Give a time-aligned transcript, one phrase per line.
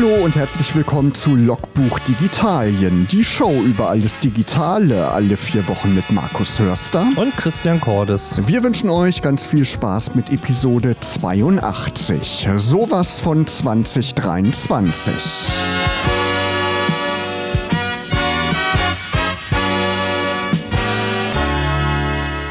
[0.00, 5.92] Hallo und herzlich willkommen zu Logbuch Digitalien, die Show über alles Digitale, alle vier Wochen
[5.92, 8.40] mit Markus Hörster und Christian Cordes.
[8.46, 15.48] Wir wünschen euch ganz viel Spaß mit Episode 82, sowas von 2023.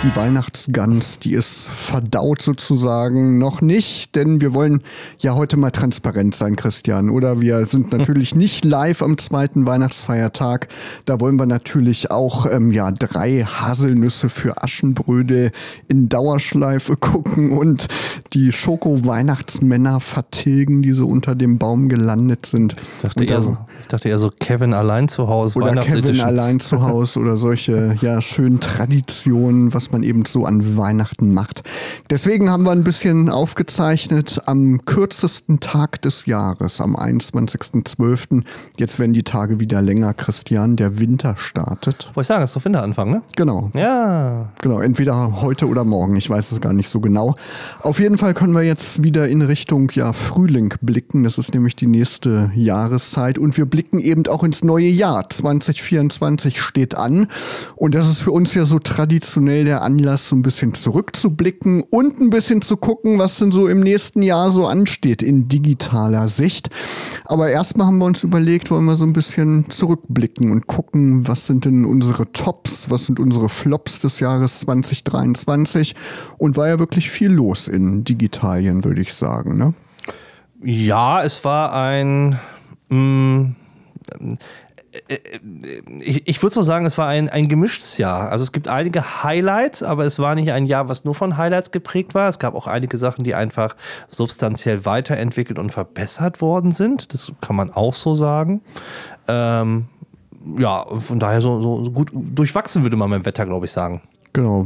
[0.07, 4.81] die Weihnachtsgans, die ist verdaut sozusagen noch nicht, denn wir wollen
[5.19, 7.41] ja heute mal transparent sein, Christian, oder?
[7.41, 10.69] Wir sind natürlich nicht live am zweiten Weihnachtsfeiertag.
[11.03, 15.51] Da wollen wir natürlich auch ähm, ja drei Haselnüsse für Aschenbrödel
[15.89, 17.87] in Dauerschleife gucken und
[18.31, 22.77] die Schoko-Weihnachtsmänner vertilgen, die so unter dem Baum gelandet sind.
[22.81, 25.59] Ich dachte, eher so, ich dachte eher so Kevin allein zu Hause.
[25.59, 30.77] Oder Kevin allein zu Hause oder solche ja schönen Traditionen, was man eben so an
[30.77, 31.63] Weihnachten macht.
[32.09, 38.43] Deswegen haben wir ein bisschen aufgezeichnet am kürzesten Tag des Jahres, am 21.12.
[38.77, 40.75] Jetzt werden die Tage wieder länger, Christian.
[40.75, 42.07] Der Winter startet.
[42.13, 43.21] Wollte ich sagen, es ist doch Winteranfang, ne?
[43.35, 43.69] Genau.
[43.73, 44.49] Ja.
[44.61, 46.15] Genau, entweder heute oder morgen.
[46.15, 47.35] Ich weiß es gar nicht so genau.
[47.81, 51.23] Auf jeden Fall können wir jetzt wieder in Richtung ja, Frühling blicken.
[51.23, 53.37] Das ist nämlich die nächste Jahreszeit.
[53.37, 55.29] Und wir blicken eben auch ins neue Jahr.
[55.29, 57.27] 2024 steht an.
[57.75, 62.19] Und das ist für uns ja so traditionell der Anlass, so ein bisschen zurückzublicken und
[62.19, 66.69] ein bisschen zu gucken, was denn so im nächsten Jahr so ansteht in digitaler Sicht.
[67.25, 71.47] Aber erstmal haben wir uns überlegt, wollen wir so ein bisschen zurückblicken und gucken, was
[71.47, 75.95] sind denn unsere Tops, was sind unsere Flops des Jahres 2023
[76.37, 79.57] und war ja wirklich viel los in Digitalien, würde ich sagen.
[79.57, 79.73] Ne?
[80.63, 82.39] Ja, es war ein
[82.89, 83.53] mh,
[84.19, 84.37] mm,
[85.99, 88.29] ich, ich würde so sagen, es war ein, ein gemischtes Jahr.
[88.31, 91.71] Also es gibt einige Highlights, aber es war nicht ein Jahr, was nur von Highlights
[91.71, 92.27] geprägt war.
[92.29, 93.75] Es gab auch einige Sachen, die einfach
[94.09, 97.13] substanziell weiterentwickelt und verbessert worden sind.
[97.13, 98.61] Das kann man auch so sagen.
[99.27, 99.87] Ähm,
[100.57, 104.01] ja, von daher so, so, so gut durchwachsen würde man beim Wetter, glaube ich, sagen.
[104.33, 104.65] Genau.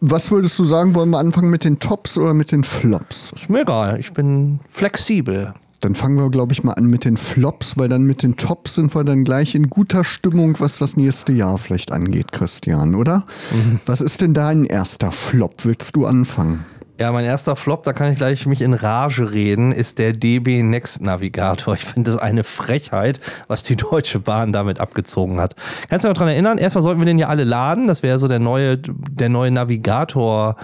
[0.00, 0.94] Was würdest du sagen?
[0.94, 3.32] Wollen wir anfangen mit den Tops oder mit den Flops?
[3.34, 4.00] Ist mir egal.
[4.00, 5.52] Ich bin flexibel.
[5.86, 8.74] Dann fangen wir, glaube ich, mal an mit den Flops, weil dann mit den Tops
[8.74, 13.24] sind wir dann gleich in guter Stimmung, was das nächste Jahr vielleicht angeht, Christian, oder?
[13.52, 13.78] Mhm.
[13.86, 15.64] Was ist denn dein erster Flop?
[15.64, 16.64] Willst du anfangen?
[16.98, 20.64] Ja, mein erster Flop, da kann ich gleich mich in Rage reden, ist der DB
[20.64, 21.74] Next Navigator.
[21.74, 25.54] Ich finde das eine Frechheit, was die Deutsche Bahn damit abgezogen hat.
[25.88, 26.58] Kannst du dich noch daran erinnern?
[26.58, 27.86] Erstmal sollten wir den ja alle laden.
[27.86, 30.56] Das wäre so der neue, der neue Navigator,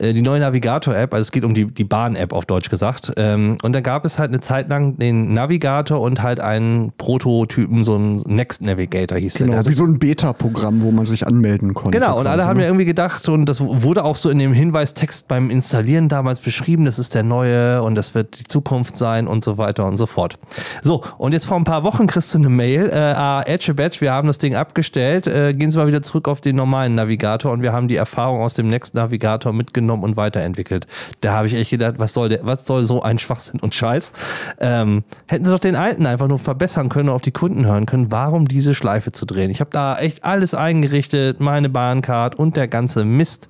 [0.00, 1.14] die neue Navigator-App.
[1.14, 3.12] Also es geht um die, die Bahn-App auf Deutsch gesagt.
[3.16, 7.84] Ähm, und dann gab es halt eine Zeit lang den Navigator und halt einen Prototypen,
[7.84, 9.62] so ein Next Navigator hieß genau, der.
[9.62, 11.98] Genau, wie so ein Beta-Programm, wo man sich anmelden konnte.
[11.98, 15.28] Genau, und alle haben ja irgendwie gedacht, und das wurde auch so in dem Hinweistext
[15.28, 19.44] beim Installieren damals beschrieben, das ist der neue und das wird die Zukunft sein und
[19.44, 20.36] so weiter und so fort.
[20.82, 24.00] So, und jetzt vor ein paar Wochen kriegst du eine Mail, äh, ah, Edge Batch,
[24.00, 27.52] wir haben das Ding abgestellt, äh, gehen Sie mal wieder zurück auf den normalen Navigator
[27.52, 30.86] und wir haben die Erfahrung aus dem Next Navigator mitgenommen und weiterentwickelt.
[31.20, 34.12] Da habe ich echt gedacht, was soll der, was soll so ein Schwachsinn und Scheiß?
[34.60, 38.10] Ähm, hätten Sie doch den alten einfach nur verbessern können, auf die Kunden hören können,
[38.10, 39.50] warum diese Schleife zu drehen.
[39.50, 43.48] Ich habe da echt alles eingerichtet, meine Bahncard und der ganze Mist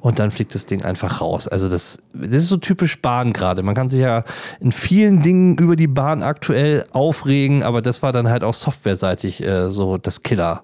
[0.00, 1.48] und dann fliegt das Ding einfach raus.
[1.48, 3.62] Also das, das ist so typisch Bahn gerade.
[3.62, 4.24] Man kann sich ja
[4.60, 9.42] in vielen Dingen über die Bahn aktuell aufregen, aber das war dann halt auch softwareseitig
[9.42, 10.62] äh, so das Killer.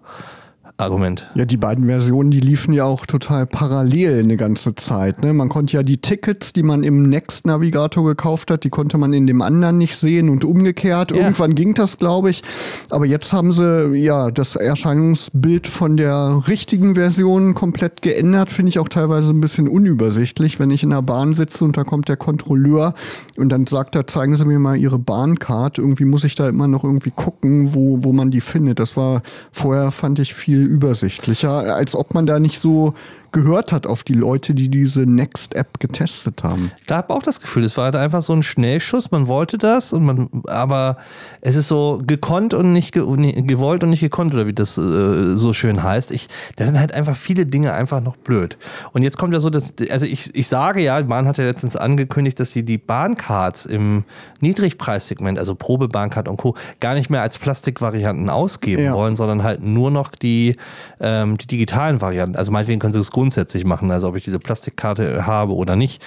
[0.80, 1.30] Argument.
[1.34, 5.22] Ja, die beiden Versionen, die liefen ja auch total parallel eine ganze Zeit.
[5.22, 5.32] Ne?
[5.32, 9.12] Man konnte ja die Tickets, die man im Next Navigator gekauft hat, die konnte man
[9.12, 11.10] in dem anderen nicht sehen und umgekehrt.
[11.10, 11.18] Ja.
[11.18, 12.42] Irgendwann ging das, glaube ich.
[12.88, 18.50] Aber jetzt haben sie ja das Erscheinungsbild von der richtigen Version komplett geändert.
[18.50, 21.84] Finde ich auch teilweise ein bisschen unübersichtlich, wenn ich in der Bahn sitze und da
[21.84, 22.94] kommt der Kontrolleur
[23.36, 25.78] und dann sagt er, zeigen Sie mir mal Ihre Bahncard.
[25.78, 28.80] Irgendwie muss ich da immer noch irgendwie gucken, wo, wo man die findet.
[28.80, 32.94] Das war vorher, fand ich, viel übersichtlicher, als ob man da nicht so
[33.32, 36.72] gehört hat auf die Leute, die diese Next-App getestet haben.
[36.84, 39.10] Ich habe auch das Gefühl, es war halt einfach so ein Schnellschuss.
[39.10, 40.96] Man wollte das, und man, aber
[41.40, 43.02] es ist so gekonnt und nicht ge,
[43.42, 46.10] gewollt und nicht gekonnt, oder wie das äh, so schön heißt.
[46.10, 48.58] Ich, da sind halt einfach viele Dinge einfach noch blöd.
[48.92, 51.76] Und jetzt kommt ja so, dass, also ich, ich sage ja, Bahn hat ja letztens
[51.76, 54.04] angekündigt, dass sie die Bahncards im
[54.40, 58.94] Niedrigpreissegment, also Probebahncard und Co., gar nicht mehr als Plastikvarianten ausgeben ja.
[58.94, 60.56] wollen, sondern halt nur noch die,
[61.00, 62.36] ähm, die digitalen Varianten.
[62.36, 66.02] Also meinetwegen können sie es grundsätzlich machen, also ob ich diese Plastikkarte habe oder nicht.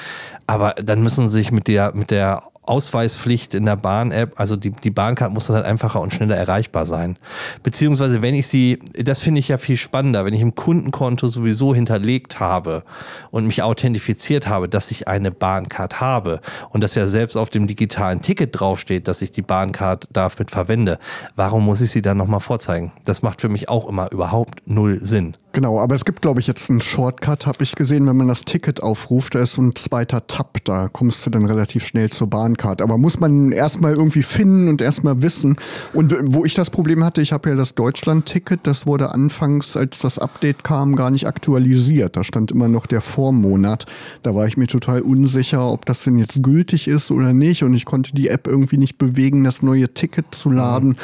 [0.47, 4.33] Aber dann müssen sie sich mit der, mit der Ausweispflicht in der Bahn-App.
[4.39, 7.17] Also die, die Bahncard muss dann halt einfacher und schneller erreichbar sein.
[7.61, 11.75] Beziehungsweise, wenn ich sie, das finde ich ja viel spannender, wenn ich im Kundenkonto sowieso
[11.75, 12.83] hinterlegt habe
[13.29, 17.67] und mich authentifiziert habe, dass ich eine Bahncard habe und dass ja selbst auf dem
[17.67, 20.97] digitalen Ticket draufsteht, dass ich die Bahncard damit verwende,
[21.35, 22.91] warum muss ich sie dann nochmal vorzeigen?
[23.05, 25.35] Das macht für mich auch immer überhaupt null Sinn.
[25.55, 28.41] Genau, aber es gibt, glaube ich, jetzt einen Shortcut, habe ich gesehen, wenn man das
[28.41, 32.27] Ticket aufruft, da ist so ein zweiter Tab, da kommst du dann relativ schnell zur
[32.27, 32.81] Bahncard.
[32.81, 35.57] Aber muss man erstmal irgendwie finden und erstmal wissen.
[35.93, 39.99] Und wo ich das Problem hatte, ich habe ja das Deutschland-Ticket, das wurde anfangs, als
[39.99, 42.17] das Update kam, gar nicht aktualisiert.
[42.17, 43.85] Da stand immer noch der Vormonat.
[44.23, 47.61] Da war ich mir total unsicher, ob das denn jetzt gültig ist oder nicht.
[47.61, 50.97] Und ich konnte die App irgendwie nicht bewegen, das neue Ticket zu laden.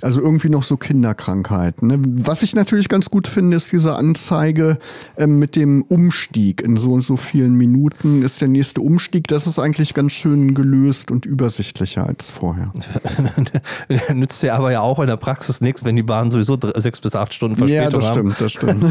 [0.00, 1.88] Also irgendwie noch so Kinderkrankheiten.
[1.88, 1.98] Ne?
[2.04, 4.78] Was ich natürlich ganz gut finde, ist diese Anzeige
[5.16, 6.62] äh, mit dem Umstieg.
[6.62, 9.28] In so und so vielen Minuten ist der nächste Umstieg.
[9.28, 12.72] Das ist eigentlich ganz schön gelöst und übersichtlicher als vorher.
[14.14, 17.16] Nützt dir aber ja auch in der Praxis nichts, wenn die Bahn sowieso sechs bis
[17.16, 18.32] acht Stunden Verspätung ja, das haben.
[18.32, 18.84] stimmt, das stimmt.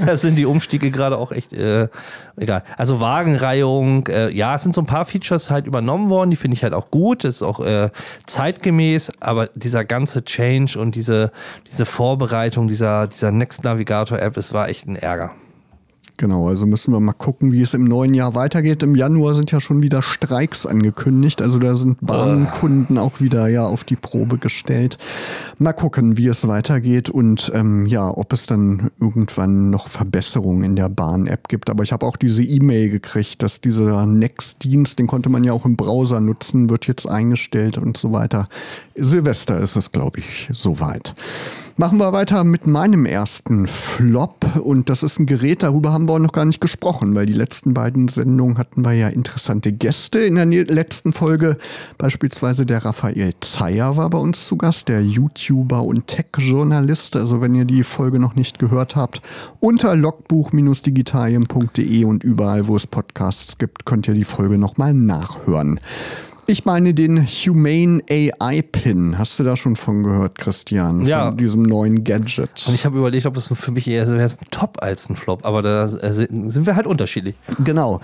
[0.06, 1.88] da sind die Umstiege gerade auch echt äh,
[2.36, 2.62] egal.
[2.76, 6.54] Also Wagenreihung, äh, ja, es sind so ein paar Features halt übernommen worden, die finde
[6.54, 7.90] ich halt auch gut, das ist auch äh,
[8.26, 11.30] zeitgemäß, aber dieser ganze Change und diese,
[11.70, 15.32] diese Vorbereitung dieser, dieser Next Navigator App es war echt ein Ärger.
[16.18, 18.82] Genau, also müssen wir mal gucken, wie es im neuen Jahr weitergeht.
[18.82, 21.40] Im Januar sind ja schon wieder Streiks angekündigt.
[21.40, 24.98] Also da sind Bahnkunden auch wieder ja auf die Probe gestellt.
[25.58, 30.74] Mal gucken, wie es weitergeht und ähm, ja, ob es dann irgendwann noch Verbesserungen in
[30.74, 31.70] der Bahn-App gibt.
[31.70, 35.64] Aber ich habe auch diese E-Mail gekriegt, dass dieser Next-Dienst, den konnte man ja auch
[35.64, 38.48] im Browser nutzen, wird jetzt eingestellt und so weiter.
[38.96, 41.14] Silvester ist es, glaube ich, soweit.
[41.80, 46.14] Machen wir weiter mit meinem ersten Flop und das ist ein Gerät, darüber haben wir
[46.14, 50.18] auch noch gar nicht gesprochen, weil die letzten beiden Sendungen hatten wir ja interessante Gäste.
[50.18, 51.56] In der letzten Folge
[51.96, 57.14] beispielsweise der Raphael Zeyer war bei uns zu Gast, der YouTuber und Tech-Journalist.
[57.14, 59.22] Also wenn ihr die Folge noch nicht gehört habt,
[59.60, 65.78] unter logbuch-digitalien.de und überall, wo es Podcasts gibt, könnt ihr die Folge nochmal nachhören.
[66.50, 69.18] Ich meine den Humane AI Pin.
[69.18, 71.04] Hast du da schon von gehört, Christian?
[71.04, 71.26] Ja.
[71.26, 72.64] Von diesem neuen Gadget.
[72.66, 75.44] Und ich habe überlegt, ob es für mich eher so ein Top als ein Flop,
[75.44, 77.34] aber da sind wir halt unterschiedlich.
[77.62, 78.00] Genau.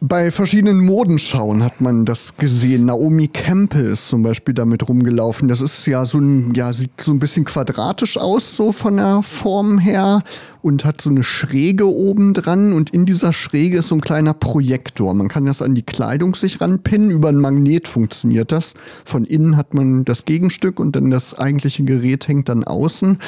[0.00, 2.84] Bei verschiedenen Modenschauen hat man das gesehen.
[2.84, 5.48] Naomi Campbell ist zum Beispiel damit rumgelaufen.
[5.48, 9.22] Das ist ja so ein, ja, sieht so ein bisschen quadratisch aus, so von der
[9.22, 10.22] Form her
[10.66, 14.34] und hat so eine Schräge oben dran und in dieser Schräge ist so ein kleiner
[14.34, 15.14] Projektor.
[15.14, 18.74] Man kann das an die Kleidung sich ranpinnen, über ein Magnet funktioniert das.
[19.04, 23.18] Von innen hat man das Gegenstück und dann das eigentliche Gerät hängt dann außen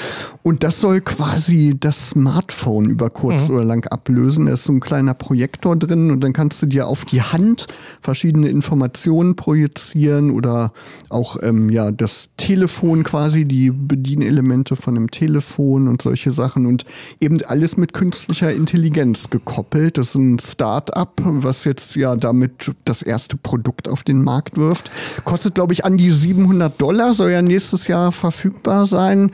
[0.42, 3.54] und das soll quasi das Smartphone über kurz mhm.
[3.54, 4.46] oder lang ablösen.
[4.46, 7.66] Da ist so ein kleiner Projektor drin und dann kannst du dir auf die Hand
[8.00, 10.72] verschiedene Informationen projizieren oder
[11.08, 16.84] auch ähm, ja das Telefon quasi, die Bedienelemente von dem Telefon und solche Sachen und
[17.20, 19.99] eben alles mit künstlicher Intelligenz gekoppelt.
[19.99, 24.90] Das ist ein Start-up, was jetzt ja damit das erste Produkt auf den Markt wirft.
[25.25, 29.31] Kostet, glaube ich, an die 700 Dollar, soll ja nächstes Jahr verfügbar sein.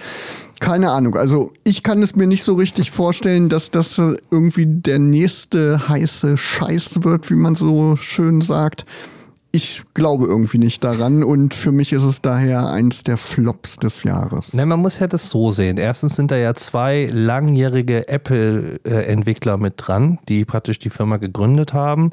[0.60, 1.16] Keine Ahnung.
[1.16, 6.36] Also ich kann es mir nicht so richtig vorstellen, dass das irgendwie der nächste heiße
[6.36, 8.86] Scheiß wird, wie man so schön sagt
[9.54, 14.02] ich glaube irgendwie nicht daran und für mich ist es daher eins der Flops des
[14.02, 14.52] Jahres.
[14.52, 15.78] Ne, man muss ja das so sehen.
[15.78, 22.10] Erstens sind da ja zwei langjährige Apple-Entwickler mit dran, die praktisch die Firma gegründet haben.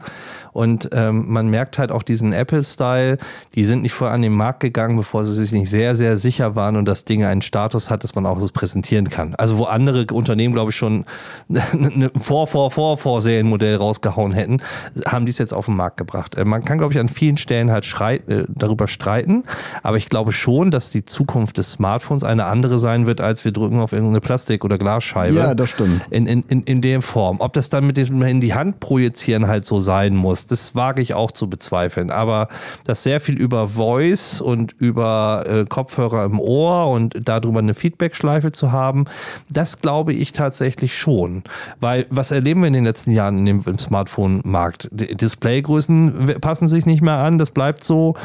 [0.53, 3.17] Und ähm, man merkt halt auch diesen Apple-Style,
[3.55, 6.55] die sind nicht vorher an den Markt gegangen, bevor sie sich nicht sehr, sehr sicher
[6.55, 9.33] waren und das Ding einen Status hat, dass man auch das präsentieren kann.
[9.33, 11.05] Also wo andere Unternehmen, glaube ich, schon
[11.49, 14.61] ein Vor-, Vor-, Vor-Vorserienmodell rausgehauen hätten,
[15.07, 16.35] haben die es jetzt auf den Markt gebracht.
[16.35, 19.43] Äh, man kann, glaube ich, an vielen vielen Stellen halt schreit, äh, darüber streiten.
[19.83, 23.51] Aber ich glaube schon, dass die Zukunft des Smartphones eine andere sein wird, als wir
[23.51, 25.37] drücken auf irgendeine Plastik- oder Glasscheibe.
[25.37, 26.01] Ja, das stimmt.
[26.09, 27.37] In, in, in, in der Form.
[27.39, 31.01] Ob das dann mit dem in die Hand projizieren halt so sein muss, das wage
[31.01, 32.11] ich auch zu bezweifeln.
[32.11, 32.49] Aber
[32.83, 38.51] dass sehr viel über Voice und über äh, Kopfhörer im Ohr und darüber eine Feedback-Schleife
[38.51, 39.05] zu haben,
[39.49, 41.43] das glaube ich tatsächlich schon.
[41.79, 44.89] Weil was erleben wir in den letzten Jahren in dem, im Smartphone-Markt?
[44.91, 48.15] Displaygrößen passen sich nicht mehr an, das bleibt so.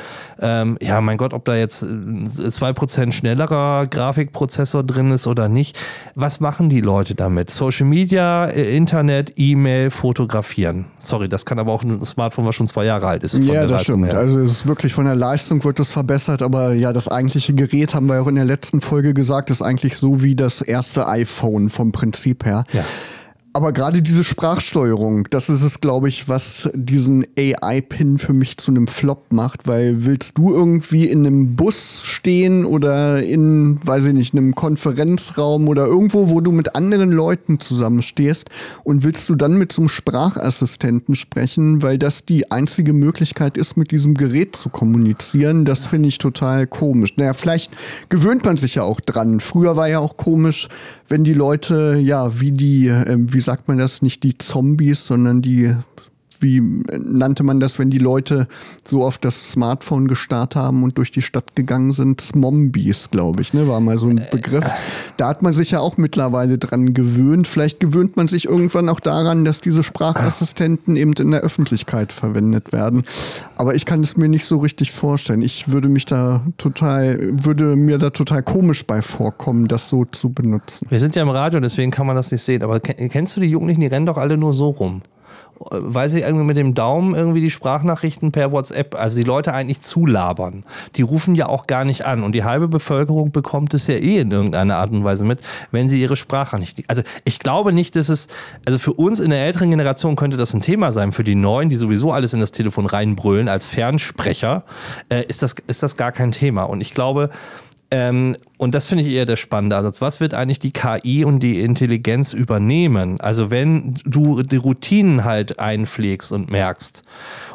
[0.41, 5.79] Ähm, ja, mein Gott, ob da jetzt 2% schnellerer Grafikprozessor drin ist oder nicht.
[6.15, 7.51] Was machen die Leute damit?
[7.51, 10.87] Social Media, äh, Internet, E-Mail, fotografieren.
[10.99, 13.39] Sorry, das kann aber auch ein Smartphone, was schon zwei Jahre alt ist.
[13.39, 14.07] ja, das stimmt.
[14.07, 14.19] Her.
[14.19, 17.95] Also es ist wirklich von der Leistung wird es verbessert, aber ja, das eigentliche Gerät,
[17.95, 21.71] haben wir auch in der letzten Folge gesagt, ist eigentlich so wie das erste iPhone
[21.71, 22.65] vom Prinzip her.
[22.73, 22.83] Ja.
[23.57, 28.71] Aber gerade diese Sprachsteuerung, das ist es, glaube ich, was diesen AI-Pin für mich zu
[28.71, 34.13] einem Flop macht, weil willst du irgendwie in einem Bus stehen oder in, weiß ich
[34.13, 38.51] nicht, einem Konferenzraum oder irgendwo, wo du mit anderen Leuten zusammenstehst
[38.85, 43.79] und willst du dann mit so einem Sprachassistenten sprechen, weil das die einzige Möglichkeit ist,
[43.79, 47.17] mit diesem Gerät zu kommunizieren, das finde ich total komisch.
[47.17, 47.75] Naja, vielleicht
[48.11, 49.41] gewöhnt man sich ja auch dran.
[49.41, 50.69] Früher war ja auch komisch,
[51.09, 55.41] wenn die Leute, ja, wie die, äh, wie sagt man das, nicht die Zombies, sondern
[55.41, 55.75] die
[56.41, 58.49] wie nannte man das, wenn die Leute
[58.85, 62.21] so auf das Smartphone gestarrt haben und durch die Stadt gegangen sind?
[62.21, 63.69] Smombies, glaube ich, ne?
[63.69, 64.65] war mal so ein Begriff.
[65.17, 67.47] Da hat man sich ja auch mittlerweile dran gewöhnt.
[67.47, 72.73] Vielleicht gewöhnt man sich irgendwann auch daran, dass diese Sprachassistenten eben in der Öffentlichkeit verwendet
[72.73, 73.05] werden.
[73.57, 75.43] Aber ich kann es mir nicht so richtig vorstellen.
[75.43, 80.31] Ich würde mich da total, würde mir da total komisch bei vorkommen, das so zu
[80.31, 80.87] benutzen.
[80.91, 82.63] Wir sind ja im Radio, deswegen kann man das nicht sehen.
[82.63, 85.03] Aber kennst du die Jugendlichen, die rennen doch alle nur so rum?
[85.59, 89.81] Weiß ich irgendwie mit dem Daumen irgendwie die Sprachnachrichten per WhatsApp, also die Leute eigentlich
[89.81, 90.65] zulabern.
[90.97, 94.19] Die rufen ja auch gar nicht an und die halbe Bevölkerung bekommt es ja eh
[94.19, 96.85] in irgendeiner Art und Weise mit, wenn sie ihre Sprache nicht.
[96.89, 98.29] Also ich glaube nicht, dass es,
[98.65, 101.71] also für uns in der älteren Generation könnte das ein Thema sein, für die Neuen,
[101.71, 104.65] die sowieso alles in das Telefon reinbrüllen als Fernsprecher,
[105.09, 106.65] äh, ist, das, ist das gar kein Thema.
[106.65, 107.31] Und ich glaube,
[107.91, 110.01] ähm, und das finde ich eher der spannende Ansatz.
[110.01, 113.21] Was wird eigentlich die KI und die Intelligenz übernehmen?
[113.21, 117.03] Also wenn du die Routinen halt einpflegst und merkst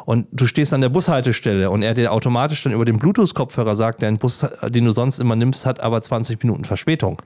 [0.06, 4.02] und du stehst an der Bushaltestelle und er dir automatisch dann über den Bluetooth-Kopfhörer sagt,
[4.02, 7.20] dein Bus, den du sonst immer nimmst, hat aber 20 Minuten Verspätung.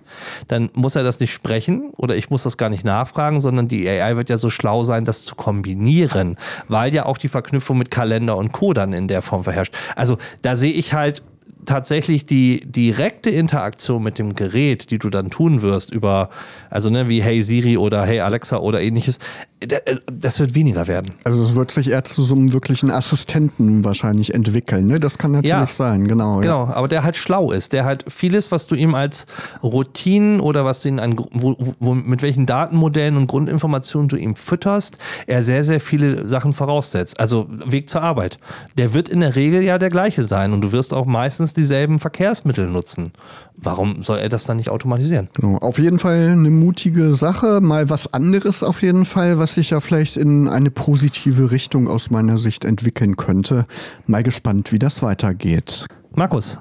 [0.49, 3.89] Dann muss er das nicht sprechen oder ich muss das gar nicht nachfragen, sondern die
[3.89, 7.91] AI wird ja so schlau sein, das zu kombinieren, weil ja auch die Verknüpfung mit
[7.93, 8.73] Kalender und Co.
[8.73, 9.75] dann in der Form verherrscht.
[9.95, 11.23] Also da sehe ich halt
[11.67, 16.31] tatsächlich die direkte Interaktion mit dem Gerät, die du dann tun wirst, über,
[16.71, 19.19] also ne, wie Hey Siri oder Hey Alexa oder ähnliches,
[19.56, 21.13] äh, das wird weniger werden.
[21.25, 24.85] Also es wird sich eher zu so einem wirklichen Assistenten wahrscheinlich entwickeln.
[24.85, 24.97] Ne?
[24.97, 26.41] Das kann natürlich ja, sein, genau.
[26.41, 26.75] Genau, ja.
[26.75, 29.27] aber der halt schlau ist, der halt vieles, was du ihm als
[29.63, 34.37] Routinen oder was du ihn an, wo, wo, mit welchen Datenmodellen und Grundinformationen du ihm
[34.37, 37.19] fütterst, er sehr, sehr viele Sachen voraussetzt.
[37.19, 38.39] Also Weg zur Arbeit.
[38.77, 41.99] Der wird in der Regel ja der gleiche sein und du wirst auch meistens dieselben
[41.99, 43.13] Verkehrsmittel nutzen.
[43.57, 45.31] Warum soll er das dann nicht automatisieren?
[45.33, 45.57] Genau.
[45.59, 49.81] Auf jeden Fall eine mutige Sache, mal was anderes auf jeden Fall, was sich ja
[49.81, 53.65] vielleicht in eine positive Richtung aus meiner Sicht entwickeln könnte.
[54.07, 55.87] Mal gespannt, wie das weitergeht.
[56.15, 56.59] Markus,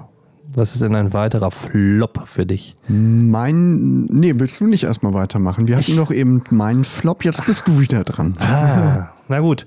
[0.56, 2.76] was ist denn ein weiterer Flop für dich?
[2.88, 5.68] Mein, nee, willst du nicht erstmal weitermachen?
[5.68, 8.36] Wir hatten ich, doch eben meinen Flop, jetzt bist du wieder dran.
[8.40, 9.66] Ah, na gut.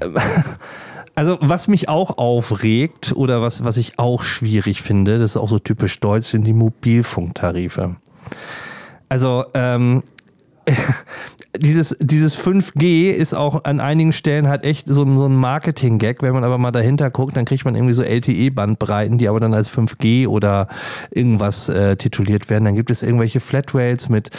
[1.14, 5.50] Also, was mich auch aufregt oder was, was ich auch schwierig finde, das ist auch
[5.50, 7.96] so typisch deutsch, sind die Mobilfunktarife.
[9.10, 10.04] Also, ähm,
[11.58, 16.22] dieses, dieses 5G ist auch an einigen Stellen halt echt so, so ein Marketing-Gag.
[16.22, 19.54] Wenn man aber mal dahinter guckt, dann kriegt man irgendwie so LTE-Bandbreiten, die aber dann
[19.54, 20.68] als 5G oder
[21.10, 22.64] irgendwas äh, tituliert werden.
[22.64, 24.30] Dann gibt es irgendwelche Flatrates mit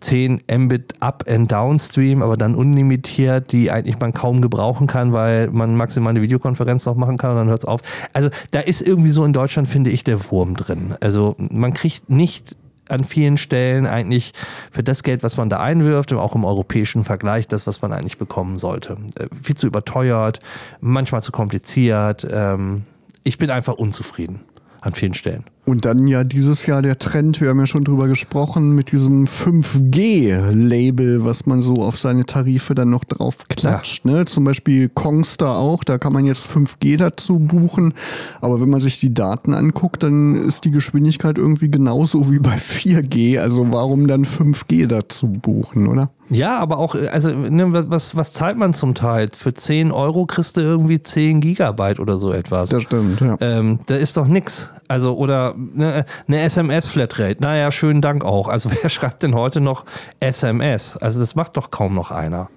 [0.00, 5.50] 10 Mbit Up- and Downstream, aber dann unlimitiert, die eigentlich man kaum gebrauchen kann, weil
[5.50, 7.80] man maximal eine Videokonferenz noch machen kann und dann hört es auf.
[8.12, 10.94] Also da ist irgendwie so in Deutschland, finde ich, der Wurm drin.
[11.00, 12.56] Also man kriegt nicht
[12.88, 14.32] an vielen Stellen eigentlich
[14.70, 18.18] für das Geld, was man da einwirft, auch im europäischen Vergleich, das, was man eigentlich
[18.18, 18.96] bekommen sollte.
[19.18, 20.40] Äh, viel zu überteuert,
[20.80, 22.26] manchmal zu kompliziert.
[22.30, 22.84] Ähm,
[23.24, 24.40] ich bin einfach unzufrieden
[24.80, 25.44] an vielen Stellen.
[25.64, 29.26] Und dann ja dieses Jahr der Trend, wir haben ja schon drüber gesprochen, mit diesem
[29.26, 34.04] 5G-Label, was man so auf seine Tarife dann noch drauf klatscht.
[34.04, 34.10] Ja.
[34.10, 34.24] Ne?
[34.24, 37.94] Zum Beispiel Kongstar auch, da kann man jetzt 5G dazu buchen.
[38.40, 42.56] Aber wenn man sich die Daten anguckt, dann ist die Geschwindigkeit irgendwie genauso wie bei
[42.56, 43.38] 4G.
[43.38, 46.10] Also warum dann 5G dazu buchen, oder?
[46.28, 49.28] Ja, aber auch, also ne, was, was zahlt man zum Teil?
[49.36, 52.70] Für 10 Euro kriegst du irgendwie 10 Gigabyte oder so etwas.
[52.70, 53.36] Das stimmt, ja.
[53.40, 54.70] Ähm, da ist doch nix.
[54.92, 57.42] Also, oder eine, eine SMS-Flatrate.
[57.42, 58.48] Naja, schönen Dank auch.
[58.48, 59.86] Also, wer schreibt denn heute noch
[60.20, 60.98] SMS?
[60.98, 62.50] Also, das macht doch kaum noch einer.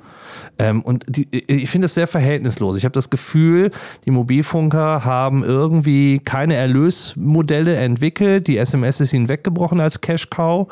[0.57, 2.75] Ähm, und die, ich finde es sehr verhältnislos.
[2.75, 3.71] Ich habe das Gefühl,
[4.05, 8.47] die Mobilfunker haben irgendwie keine Erlösmodelle entwickelt.
[8.47, 10.67] Die SMS ist ihnen weggebrochen als Cash-Cow.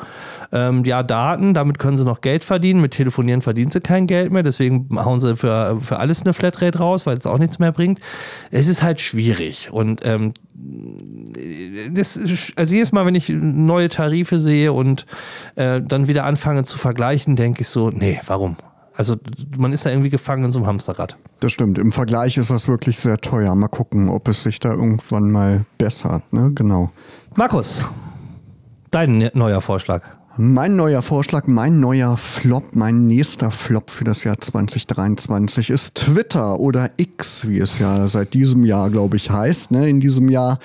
[0.52, 2.82] Ähm, ja, Daten, damit können sie noch Geld verdienen.
[2.82, 4.42] Mit Telefonieren verdienen sie kein Geld mehr.
[4.42, 8.00] Deswegen hauen sie für, für alles eine Flatrate raus, weil es auch nichts mehr bringt.
[8.50, 9.70] Es ist halt schwierig.
[9.70, 12.18] Und ähm, das,
[12.56, 15.06] also jedes Mal, wenn ich neue Tarife sehe und
[15.56, 18.56] äh, dann wieder anfange zu vergleichen, denke ich so, nee, warum?
[18.96, 19.16] Also
[19.58, 21.16] man ist da irgendwie gefangen in so einem Hamsterrad.
[21.40, 21.78] Das stimmt.
[21.78, 23.54] Im Vergleich ist das wirklich sehr teuer.
[23.56, 26.32] Mal gucken, ob es sich da irgendwann mal bessert.
[26.32, 26.52] Ne?
[26.54, 26.92] Genau.
[27.34, 27.84] Markus,
[28.92, 30.16] dein ne-, neuer Vorschlag.
[30.36, 36.58] Mein neuer Vorschlag, mein neuer Flop, mein nächster Flop für das Jahr 2023 ist Twitter
[36.58, 39.70] oder X, wie es ja seit diesem Jahr, glaube ich, heißt.
[39.70, 39.88] Ne?
[39.88, 40.58] In diesem Jahr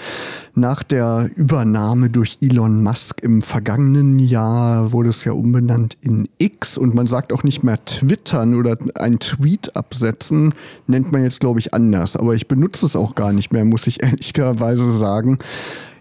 [0.55, 6.75] nach der Übernahme durch Elon Musk im vergangenen Jahr wurde es ja umbenannt in X
[6.75, 10.51] und man sagt auch nicht mehr twittern oder ein Tweet absetzen,
[10.87, 12.15] nennt man jetzt, glaube ich, anders.
[12.15, 15.37] Aber ich benutze es auch gar nicht mehr, muss ich ehrlicherweise sagen.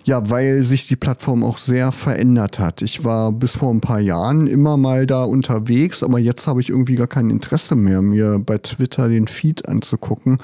[0.09, 2.81] Ja, weil sich die Plattform auch sehr verändert hat.
[2.81, 6.71] Ich war bis vor ein paar Jahren immer mal da unterwegs, aber jetzt habe ich
[6.71, 10.39] irgendwie gar kein Interesse mehr, mir bei Twitter den Feed anzugucken,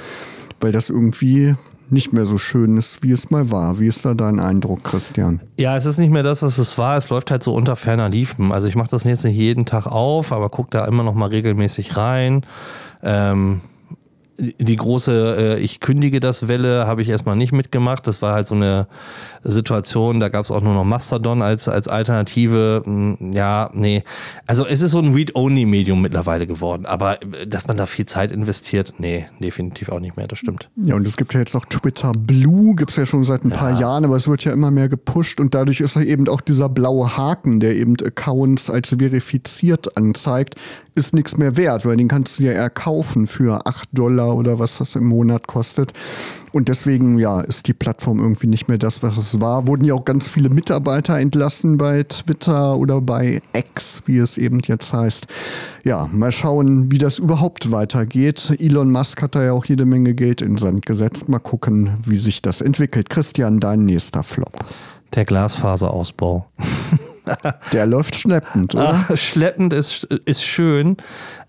[0.61, 1.55] weil das irgendwie
[1.89, 3.81] nicht mehr so schön ist, wie es mal war.
[3.81, 5.41] Wie ist da dein Eindruck, Christian?
[5.57, 6.99] Ja, es ist nicht mehr das, was es war.
[6.99, 8.53] Es läuft halt so unter ferner Liefen.
[8.53, 11.31] Also ich mache das jetzt nicht jeden Tag auf, aber gucke da immer noch mal
[11.31, 12.43] regelmäßig rein.
[13.03, 13.63] Ähm,
[14.37, 18.07] die große äh, Ich kündige das Welle habe ich erstmal nicht mitgemacht.
[18.07, 18.89] Das war halt so eine
[19.43, 22.83] Situation, da gab es auch nur noch Mastodon als, als Alternative.
[22.85, 24.03] Hm, ja, nee.
[24.47, 26.87] Also es ist so ein Read-Only-Medium mittlerweile geworden.
[26.87, 30.69] Aber äh, dass man da viel Zeit investiert, nee, definitiv auch nicht mehr, das stimmt.
[30.77, 33.51] Ja, und es gibt ja jetzt auch Twitter Blue, gibt es ja schon seit ein
[33.51, 33.57] ja.
[33.57, 36.41] paar Jahren, aber es wird ja immer mehr gepusht und dadurch ist ja eben auch
[36.41, 40.57] dieser blaue Haken, der eben Accounts als verifiziert anzeigt,
[40.95, 44.59] ist nichts mehr wert, weil den kannst du ja eher kaufen für 8 Dollar oder
[44.59, 45.93] was das im Monat kostet.
[46.53, 49.67] Und deswegen, ja, ist die Plattform irgendwie nicht mehr das, was es war.
[49.67, 54.61] Wurden ja auch ganz viele Mitarbeiter entlassen bei Twitter oder bei X, wie es eben
[54.65, 55.27] jetzt heißt.
[55.83, 58.55] Ja, mal schauen, wie das überhaupt weitergeht.
[58.59, 61.29] Elon Musk hat da ja auch jede Menge Geld in den Sand gesetzt.
[61.29, 63.11] Mal gucken, wie sich das entwickelt.
[63.11, 64.55] Christian, dein nächster Flop.
[65.15, 66.47] Der Glasfaserausbau.
[67.73, 69.07] Der läuft schleppend, oder?
[69.09, 70.97] Ach, schleppend ist, ist schön.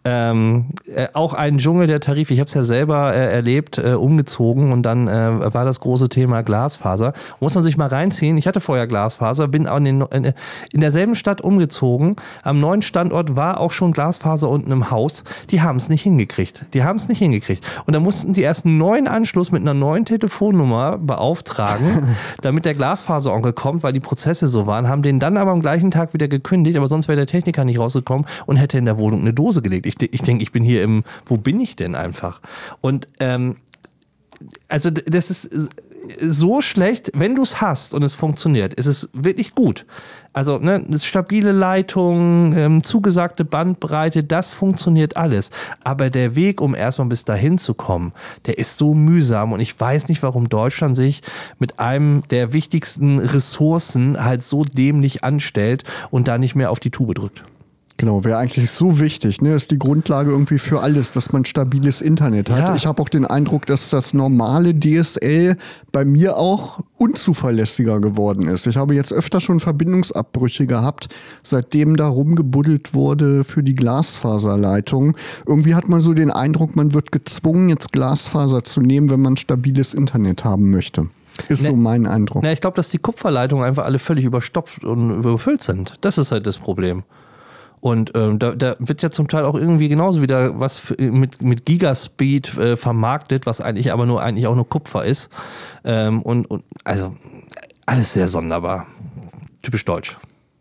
[0.08, 2.32] Ähm, äh, auch ein Dschungel der Tarife.
[2.32, 6.10] Ich habe es ja selber äh, erlebt, äh, umgezogen und dann äh, war das große
[6.10, 7.14] Thema Glasfaser.
[7.40, 8.38] Muss man sich mal reinziehen.
[8.38, 10.34] Ich hatte vorher Glasfaser, bin in, den,
[10.72, 12.18] in derselben Stadt umgezogen.
[12.44, 15.24] Am neuen Standort war auch schon Glasfaser unten im Haus.
[15.50, 16.66] Die haben es nicht hingekriegt.
[16.76, 17.66] Die haben es nicht hingekriegt.
[17.88, 22.76] Und da mussten die erst einen neuen Anschluss mit einer neuen Telefonnummer beauftragen, damit der
[22.76, 24.88] Glasfaseronkel kommt, weil die Prozesse so waren.
[24.88, 27.80] Haben den dann aber am gleichen Tag wieder gekündigt, aber sonst wäre der Techniker nicht
[27.80, 29.88] rausgekommen und hätte in der Wohnung eine Dose gelegt.
[29.88, 32.42] Ich ich, ich denke, ich bin hier im, wo bin ich denn einfach?
[32.82, 33.58] Und ähm,
[34.68, 35.70] also das ist
[36.22, 39.86] so schlecht, wenn du es hast und es funktioniert, ist es wirklich gut.
[40.34, 45.50] Also ne, stabile Leitung, ähm, zugesagte Bandbreite, das funktioniert alles.
[45.84, 48.12] Aber der Weg, um erstmal bis dahin zu kommen,
[48.46, 51.22] der ist so mühsam und ich weiß nicht, warum Deutschland sich
[51.58, 56.92] mit einem der wichtigsten Ressourcen halt so dämlich anstellt und da nicht mehr auf die
[56.92, 57.44] Tube drückt.
[57.98, 59.42] Genau, wäre eigentlich so wichtig.
[59.42, 59.55] Ne?
[59.55, 62.60] Ist die Grundlage irgendwie für alles, dass man stabiles Internet hat.
[62.60, 62.75] Ja.
[62.75, 65.55] Ich habe auch den Eindruck, dass das normale DSL
[65.94, 68.68] bei mir auch unzuverlässiger geworden ist.
[68.68, 71.08] Ich habe jetzt öfter schon Verbindungsabbrüche gehabt,
[71.42, 75.16] seitdem da rumgebuddelt wurde für die Glasfaserleitung.
[75.46, 79.38] Irgendwie hat man so den Eindruck, man wird gezwungen, jetzt Glasfaser zu nehmen, wenn man
[79.38, 81.08] stabiles Internet haben möchte.
[81.48, 82.44] Ist ne, so mein Eindruck.
[82.44, 85.96] Na, ich glaube, dass die Kupferleitungen einfach alle völlig überstopft und überfüllt sind.
[86.01, 87.03] Das ist halt das Problem.
[87.86, 91.44] Und ähm, da, da, wird ja zum Teil auch irgendwie genauso wieder was für, mit,
[91.44, 95.30] mit Gigaspeed äh, vermarktet, was eigentlich aber nur eigentlich auch nur Kupfer ist.
[95.84, 97.16] Ähm, und, und also
[97.86, 98.88] alles sehr sonderbar.
[99.62, 100.18] Typisch deutsch.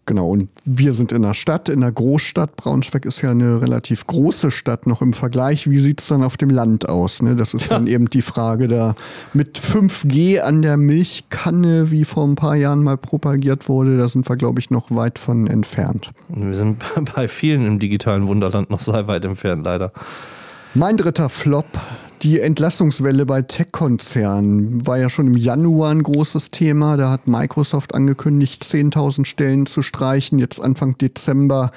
[0.06, 2.56] Genau, und wir sind in der Stadt, in der Großstadt.
[2.56, 5.70] Braunschweig ist ja eine relativ große Stadt noch im Vergleich.
[5.70, 7.22] Wie sieht es dann auf dem Land aus?
[7.22, 7.36] Ne?
[7.36, 7.78] Das ist ja.
[7.78, 8.94] dann eben die Frage da
[9.32, 13.96] mit 5G an der Milchkanne, wie vor ein paar Jahren mal propagiert wurde.
[13.96, 16.10] Da sind wir, glaube ich, noch weit von entfernt.
[16.28, 16.82] Wir sind
[17.14, 19.92] bei vielen im digitalen Wunderland noch sehr weit entfernt, leider.
[20.74, 21.66] Mein dritter Flop,
[22.22, 26.96] die Entlassungswelle bei Tech-Konzernen, war ja schon im Januar ein großes Thema.
[26.96, 30.38] Da hat Microsoft angekündigt, 10.000 Stellen zu streichen.
[30.38, 31.72] Jetzt Anfang Dezember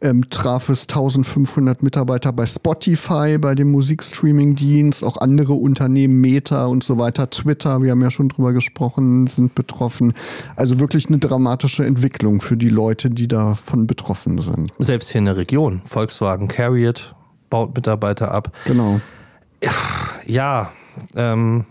[0.00, 6.82] ähm, traf es 1500 Mitarbeiter bei Spotify, bei dem Musikstreaming-Dienst, auch andere Unternehmen, Meta und
[6.82, 10.14] so weiter, Twitter, wir haben ja schon drüber gesprochen, sind betroffen.
[10.56, 14.72] Also wirklich eine dramatische Entwicklung für die Leute, die davon betroffen sind.
[14.78, 17.14] Selbst hier in der Region, Volkswagen Carriot,
[17.50, 18.56] baut Mitarbeiter ab.
[18.64, 19.00] Genau.
[20.26, 20.70] Ja,
[21.16, 21.64] ähm,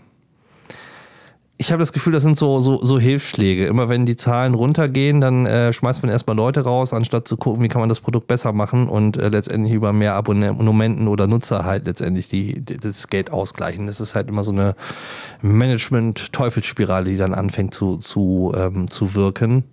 [1.60, 3.66] ich habe das Gefühl, das sind so, so, so Hilfsschläge.
[3.66, 7.62] Immer wenn die Zahlen runtergehen, dann äh, schmeißt man erstmal Leute raus, anstatt zu gucken,
[7.62, 11.66] wie kann man das Produkt besser machen und äh, letztendlich über mehr Abonnenten oder Nutzer
[11.66, 13.86] halt letztendlich die, die, das Geld ausgleichen.
[13.86, 14.74] Das ist halt immer so eine
[15.42, 19.64] Management-Teufelsspirale, die dann anfängt zu, zu, ähm, zu wirken.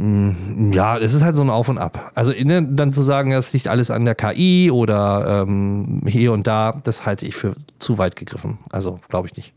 [0.00, 2.12] Mm, ja, es ist halt so ein Auf und Ab.
[2.14, 6.80] Also dann zu sagen, das liegt alles an der KI oder ähm, hier und da,
[6.84, 8.58] das halte ich für zu weit gegriffen.
[8.70, 9.52] Also glaube ich nicht.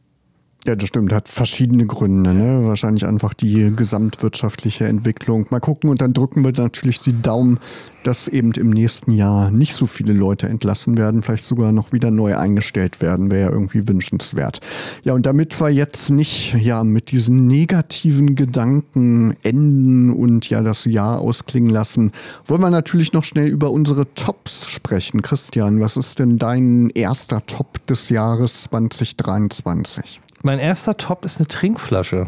[0.66, 1.12] Ja, das stimmt.
[1.12, 2.34] Hat verschiedene Gründe.
[2.34, 2.66] Ne?
[2.66, 5.46] Wahrscheinlich einfach die gesamtwirtschaftliche Entwicklung.
[5.50, 7.60] Mal gucken und dann drücken wir natürlich die Daumen,
[8.04, 12.12] dass eben im nächsten Jahr nicht so viele Leute entlassen werden, vielleicht sogar noch wieder
[12.12, 14.62] neu eingestellt werden, wäre ja irgendwie wünschenswert.
[15.04, 20.86] Ja, und damit wir jetzt nicht ja mit diesen negativen Gedanken enden und ja das
[20.86, 22.14] Jahr ausklingen lassen,
[22.46, 25.22] wollen wir natürlich noch schnell über unsere Tops sprechen.
[25.22, 30.22] Christian, was ist denn dein erster Top des Jahres 2023?
[30.44, 32.28] Mein erster Top ist eine Trinkflasche.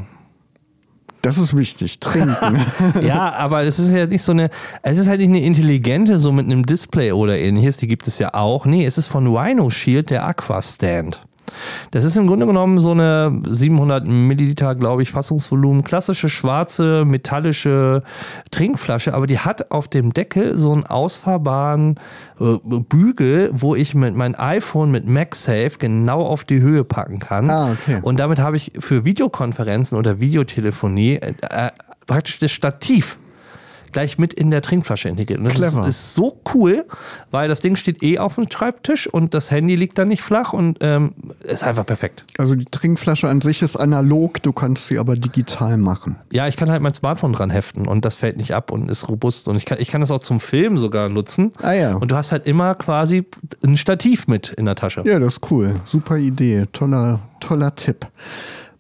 [1.21, 2.63] Das ist wichtig, trinken.
[3.01, 4.49] ja, aber es ist ja nicht so eine,
[4.83, 8.17] es ist halt nicht eine intelligente, so mit einem Display oder ähnliches, die gibt es
[8.19, 8.65] ja auch.
[8.65, 11.25] Nee, es ist von Rhino Shield, der Aqua Stand.
[11.91, 18.03] Das ist im Grunde genommen so eine 700 Milliliter, glaube ich, Fassungsvolumen, klassische schwarze metallische
[18.51, 21.95] Trinkflasche, aber die hat auf dem Deckel so einen ausfahrbaren
[22.39, 27.49] äh, Bügel, wo ich mit mein iPhone mit MagSafe genau auf die Höhe packen kann.
[27.49, 27.99] Ah, okay.
[28.01, 31.69] Und damit habe ich für Videokonferenzen oder Videotelefonie äh, äh
[32.07, 33.17] praktisch das Stativ
[33.95, 35.39] gleich mit in der Trinkflasche integriert.
[35.39, 36.85] Und das ist, ist, so cool,
[37.31, 40.51] weil das Ding steht eh auf dem Schreibtisch und das Handy liegt da nicht flach
[40.51, 42.25] und ähm, ist einfach perfekt.
[42.37, 46.17] Also die Trinkflasche an sich ist analog, du kannst sie aber digital machen.
[46.33, 49.07] Ja, ich kann halt mein Smartphone dran heften und das fällt nicht ab und ist
[49.07, 49.47] robust.
[49.47, 51.53] Und ich kann, ich kann das auch zum Filmen sogar nutzen.
[51.61, 51.95] Ah ja.
[51.95, 53.25] Und du hast halt immer quasi
[53.63, 55.03] ein Stativ mit in der Tasche.
[55.05, 55.73] Ja, das ist cool.
[55.85, 56.65] Super Idee.
[56.73, 58.07] Toller, toller Tipp.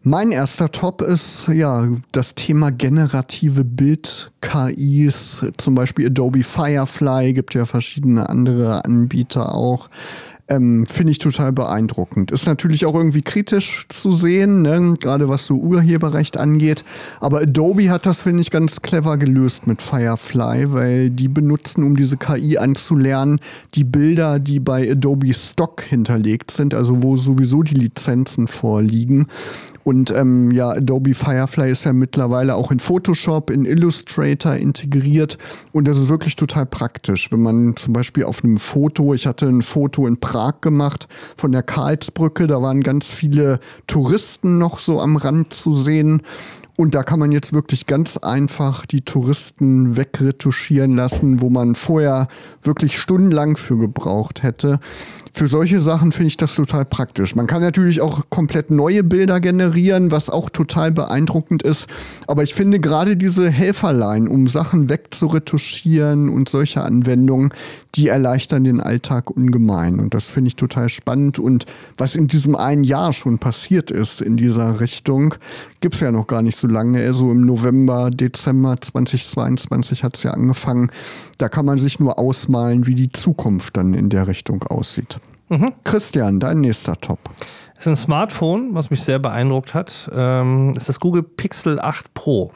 [0.07, 7.65] Mein erster Top ist ja das Thema generative Bild-KIs, zum Beispiel Adobe Firefly, gibt ja
[7.65, 9.89] verschiedene andere Anbieter auch.
[10.47, 12.29] Ähm, Finde ich total beeindruckend.
[12.29, 14.93] Ist natürlich auch irgendwie kritisch zu sehen, ne?
[14.99, 16.85] gerade was so Urheberrecht angeht.
[17.19, 21.95] Aber Adobe hat das, finde ich, ganz clever gelöst mit Firefly, weil die benutzen, um
[21.95, 23.39] diese KI anzulernen,
[23.73, 29.25] die Bilder, die bei Adobe Stock hinterlegt sind, also wo sowieso die Lizenzen vorliegen.
[29.85, 35.37] Und ähm, ja, Adobe Firefly ist ja mittlerweile auch in Photoshop, in Illustrator integriert.
[35.73, 37.31] Und das ist wirklich total praktisch.
[37.31, 41.51] Wenn man zum Beispiel auf einem Foto, ich hatte ein Foto in Prag gemacht von
[41.51, 46.23] der Karlsbrücke, da waren ganz viele Touristen noch so am Rand zu sehen.
[46.77, 52.27] Und da kann man jetzt wirklich ganz einfach die Touristen wegretuschieren lassen, wo man vorher
[52.63, 54.79] wirklich stundenlang für gebraucht hätte.
[55.35, 57.35] Für solche Sachen finde ich das total praktisch.
[57.35, 61.87] Man kann natürlich auch komplett neue Bilder generieren, was auch total beeindruckend ist.
[62.25, 67.53] Aber ich finde gerade diese Helferlein, um Sachen wegzuretuschieren und solche Anwendungen,
[67.95, 69.99] die erleichtern den Alltag ungemein.
[69.99, 71.37] Und das finde ich total spannend.
[71.37, 71.65] Und
[71.97, 75.35] was in diesem einen Jahr schon passiert ist in dieser Richtung,
[75.81, 77.13] gibt es ja noch gar nicht so lange.
[77.13, 80.91] So im November, Dezember 2022 hat es ja angefangen.
[81.37, 85.19] Da kann man sich nur ausmalen, wie die Zukunft dann in der Richtung aussieht.
[85.49, 85.73] Mhm.
[85.83, 87.19] Christian, dein nächster Top.
[87.73, 90.09] Es ist ein Smartphone, was mich sehr beeindruckt hat.
[90.13, 92.51] Ähm, es ist das Google Pixel 8 Pro.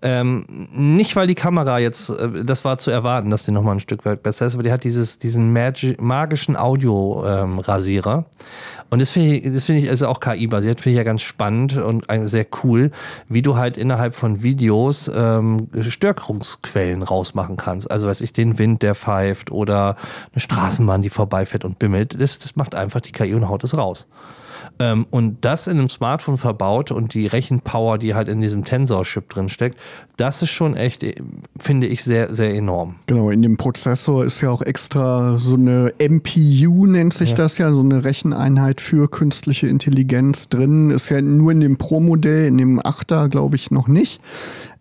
[0.00, 3.80] Ähm, nicht, weil die Kamera jetzt, äh, das war zu erwarten, dass die nochmal ein
[3.80, 8.18] Stück weit besser ist, aber die hat dieses, diesen magi magischen Audio-Rasierer.
[8.18, 8.24] Ähm,
[8.90, 12.06] und das finde ich, das ich, also auch KI-basiert, finde ich ja ganz spannend und
[12.24, 12.92] sehr cool,
[13.28, 17.90] wie du halt innerhalb von Videos ähm, Störungsquellen rausmachen kannst.
[17.90, 19.96] Also weiß ich, den Wind, der pfeift oder
[20.32, 22.18] eine Straßenbahn, die vorbeifährt und bimmelt.
[22.20, 24.06] Das, das macht einfach die KI und haut es raus.
[24.80, 29.28] Ähm, und das in einem Smartphone verbaut und die Rechenpower, die halt in diesem Tensor-Chip
[29.28, 29.78] drin steckt,
[30.18, 31.14] das ist schon echt, äh,
[31.58, 32.96] finde ich, sehr, sehr enorm.
[33.06, 37.36] Genau, in dem Prozessor ist ja auch extra so eine MPU, nennt sich ja.
[37.36, 40.90] das ja, so eine Recheneinheit für künstliche Intelligenz drin.
[40.90, 44.20] Ist ja nur in dem Pro-Modell, in dem 8er, glaube ich, noch nicht.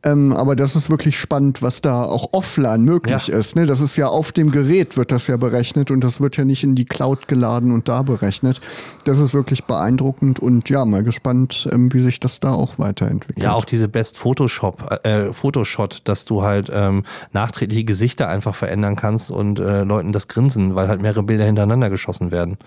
[0.03, 3.37] Ähm, aber das ist wirklich spannend, was da auch offline möglich ja.
[3.37, 3.55] ist.
[3.55, 3.65] Ne?
[3.65, 6.63] Das ist ja auf dem Gerät wird das ja berechnet und das wird ja nicht
[6.63, 8.61] in die Cloud geladen und da berechnet.
[9.05, 13.43] Das ist wirklich beeindruckend und ja, mal gespannt, ähm, wie sich das da auch weiterentwickelt.
[13.43, 18.95] Ja, auch diese Best Photoshop, äh, Photoshot, dass du halt ähm, nachträgliche Gesichter einfach verändern
[18.95, 22.57] kannst und äh, Leuten das Grinsen, weil halt mehrere Bilder hintereinander geschossen werden.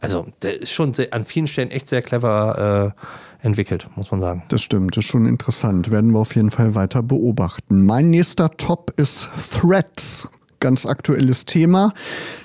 [0.00, 2.94] Also, der ist schon sehr, an vielen Stellen echt sehr clever
[3.42, 4.42] äh, entwickelt, muss man sagen.
[4.48, 5.90] Das stimmt, ist schon interessant.
[5.90, 7.84] Werden wir auf jeden Fall weiter beobachten.
[7.84, 10.28] Mein nächster Top ist Threads.
[10.60, 11.92] Ganz aktuelles Thema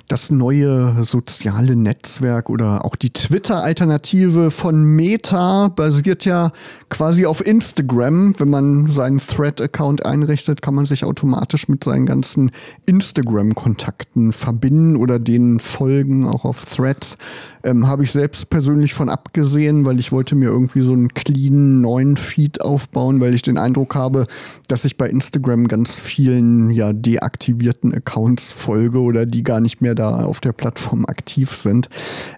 [0.10, 6.52] das neue soziale Netzwerk oder auch die Twitter-Alternative von Meta basiert ja
[6.90, 8.34] quasi auf Instagram.
[8.40, 12.50] Wenn man seinen Thread-Account einrichtet, kann man sich automatisch mit seinen ganzen
[12.88, 17.16] Instagram-Kontakten verbinden oder denen folgen, auch auf Threads.
[17.64, 21.82] Ähm, Habe ich selbst persönlich von abgesehen, weil ich wollte mir irgendwie so einen clean
[21.82, 24.26] neuen Feed aufbauen, weil ich den Eindruck habe,
[24.68, 29.99] dass ich bei Instagram ganz vielen ja deaktivierten Accounts folge oder die gar nicht mehr
[30.00, 31.90] da auf der Plattform aktiv sind.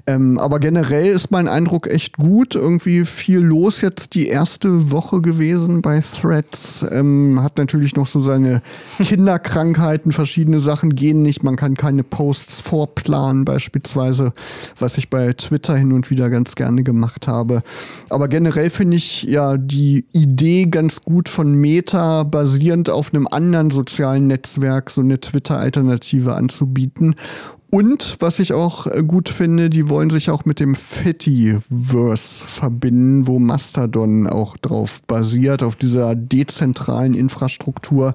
[0.08, 2.56] Ähm, aber generell ist mein Eindruck echt gut.
[2.56, 6.86] Irgendwie viel los jetzt die erste Woche gewesen bei Threads.
[6.92, 8.62] Ähm, hat natürlich noch so seine
[8.98, 11.44] Kinderkrankheiten, verschiedene Sachen gehen nicht.
[11.44, 14.34] Man kann keine Posts vorplanen, beispielsweise,
[14.80, 17.62] was ich bei Twitter hin und wieder ganz gerne gemacht habe.
[18.10, 23.70] Aber generell finde ich ja die Idee ganz gut von Meta basierend auf einem anderen
[23.70, 27.16] sozialen Netzwerk so eine Twitter-Alternative anzubieten.
[27.72, 33.28] Und was ich auch äh, gut finde, die wollen sich auch mit dem Fediverse verbinden,
[33.28, 38.14] wo Mastodon auch drauf basiert, auf dieser dezentralen Infrastruktur.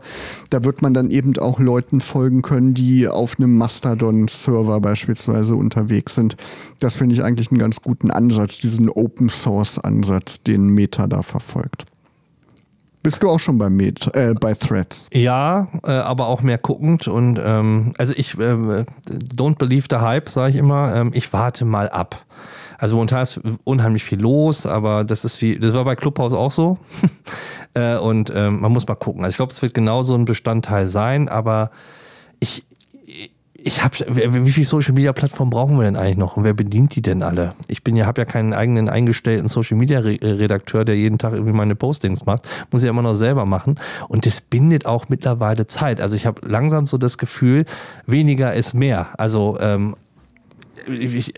[0.50, 6.14] Da wird man dann eben auch Leuten folgen können, die auf einem Mastodon-Server beispielsweise unterwegs
[6.14, 6.36] sind.
[6.78, 11.86] Das finde ich eigentlich einen ganz guten Ansatz, diesen Open-Source-Ansatz, den Meta da verfolgt.
[13.06, 15.08] Bist du auch schon bei, Med, äh, bei Threads?
[15.12, 20.28] Ja, äh, aber auch mehr guckend und ähm, also ich äh, don't believe the hype,
[20.28, 20.92] sage ich immer.
[20.92, 22.24] Ähm, ich warte mal ab.
[22.78, 26.50] Also momentan ist unheimlich viel los, aber das ist wie, das war bei Clubhouse auch
[26.50, 26.78] so.
[27.74, 29.22] äh, und ähm, man muss mal gucken.
[29.22, 31.70] Also ich glaube, es wird genauso ein Bestandteil sein, aber
[32.40, 32.65] ich,
[33.66, 33.96] ich habe,
[34.44, 37.24] wie viele Social Media Plattformen brauchen wir denn eigentlich noch und wer bedient die denn
[37.24, 37.52] alle?
[37.66, 41.52] Ich bin ja, habe ja keinen eigenen eingestellten Social Media Redakteur, der jeden Tag irgendwie
[41.52, 43.74] meine Postings macht, muss ja immer noch selber machen
[44.06, 46.00] und das bindet auch mittlerweile Zeit.
[46.00, 47.64] Also ich habe langsam so das Gefühl,
[48.06, 49.08] weniger ist mehr.
[49.18, 49.96] Also ähm,
[50.86, 51.34] ich,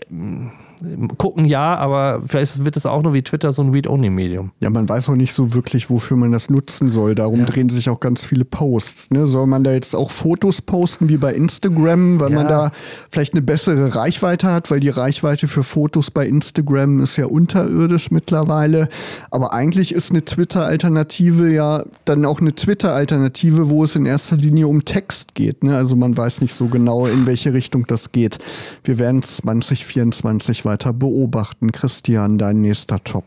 [1.17, 4.51] gucken ja, aber vielleicht wird es auch nur wie Twitter so ein Read-Only-Medium.
[4.61, 7.15] Ja, man weiß auch nicht so wirklich, wofür man das nutzen soll.
[7.15, 7.45] Darum ja.
[7.45, 9.11] drehen sich auch ganz viele Posts.
[9.11, 9.27] Ne?
[9.27, 12.37] Soll man da jetzt auch Fotos posten wie bei Instagram, weil ja.
[12.37, 12.71] man da
[13.09, 18.09] vielleicht eine bessere Reichweite hat, weil die Reichweite für Fotos bei Instagram ist ja unterirdisch
[18.09, 18.87] mittlerweile.
[19.31, 24.67] Aber eigentlich ist eine Twitter-Alternative ja dann auch eine Twitter-Alternative, wo es in erster Linie
[24.67, 25.63] um Text geht.
[25.63, 25.75] Ne?
[25.75, 28.39] Also man weiß nicht so genau, in welche Richtung das geht.
[28.85, 31.71] Wir werden 2024 weiter beobachten.
[31.71, 33.25] Christian, dein nächster Job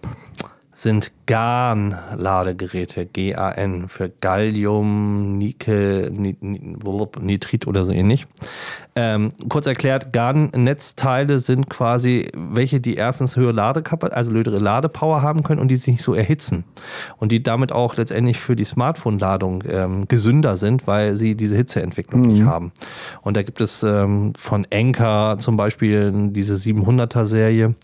[0.82, 8.26] sind GAN-Ladegeräte, G-A-N, für Gallium, Nickel, Nitrit oder so ähnlich.
[8.94, 15.42] Ähm, kurz erklärt, GAN-Netzteile sind quasi welche, die erstens höhere Ladekapazität, also höhere Ladepower haben
[15.44, 16.64] können und die sich nicht so erhitzen.
[17.16, 22.22] Und die damit auch letztendlich für die Smartphone-Ladung ähm, gesünder sind, weil sie diese Hitzeentwicklung
[22.22, 22.28] mhm.
[22.28, 22.72] nicht haben.
[23.22, 27.74] Und da gibt es ähm, von Anker zum Beispiel diese 700er-Serie.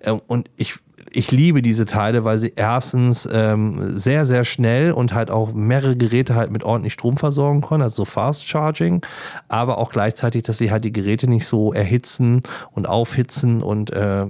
[0.00, 0.76] Äh, und ich
[1.14, 5.96] ich liebe diese Teile, weil sie erstens ähm, sehr, sehr schnell und halt auch mehrere
[5.96, 9.04] Geräte halt mit ordentlich Strom versorgen können, also so Fast Charging,
[9.48, 14.26] aber auch gleichzeitig, dass sie halt die Geräte nicht so erhitzen und aufhitzen und äh,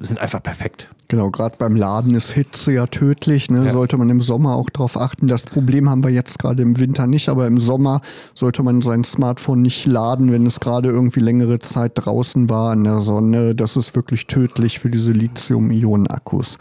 [0.00, 0.88] sind einfach perfekt.
[1.10, 3.50] Genau, gerade beim Laden ist Hitze ja tödlich.
[3.50, 3.64] Ne?
[3.64, 3.72] Ja.
[3.72, 5.26] Sollte man im Sommer auch darauf achten.
[5.26, 8.02] Das Problem haben wir jetzt gerade im Winter nicht, aber im Sommer
[8.34, 12.84] sollte man sein Smartphone nicht laden, wenn es gerade irgendwie längere Zeit draußen war in
[12.84, 13.54] der Sonne.
[13.54, 16.58] Das ist wirklich tödlich für diese Lithium-Ionen-Akkus.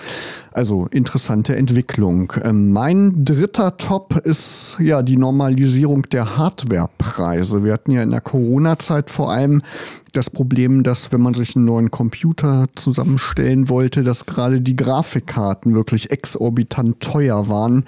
[0.57, 2.33] Also interessante Entwicklung.
[2.43, 7.63] Ähm, mein dritter Top ist ja die Normalisierung der Hardwarepreise.
[7.63, 9.61] Wir hatten ja in der Corona-Zeit vor allem
[10.13, 15.75] das Problem, dass wenn man sich einen neuen Computer zusammenstellen wollte, dass gerade die Grafikkarten
[15.75, 17.85] wirklich exorbitant teuer waren.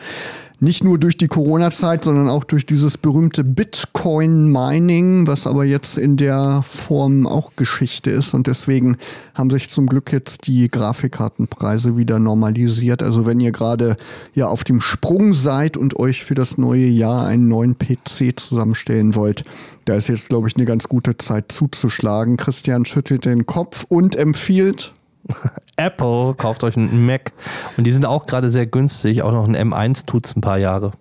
[0.62, 6.17] Nicht nur durch die Corona-Zeit, sondern auch durch dieses berühmte Bitcoin-Mining, was aber jetzt in
[6.17, 8.34] der Form auch Geschichte ist.
[8.34, 8.98] Und deswegen
[9.34, 13.02] haben sich zum Glück jetzt die Grafikkartenpreise wieder normalisiert.
[13.02, 13.95] Also wenn ihr gerade
[14.36, 19.15] ja auf dem Sprung seid und euch für das neue Jahr einen neuen PC zusammenstellen
[19.15, 19.45] wollt,
[19.86, 22.36] da ist jetzt, glaube ich, eine ganz gute Zeit zuzuschlagen.
[22.36, 24.91] Christian schüttelt den Kopf und empfiehlt
[25.77, 27.34] Apple, kauft euch einen Mac.
[27.77, 29.21] Und die sind auch gerade sehr günstig.
[29.21, 30.91] Auch noch ein M1 tut es ein paar Jahre.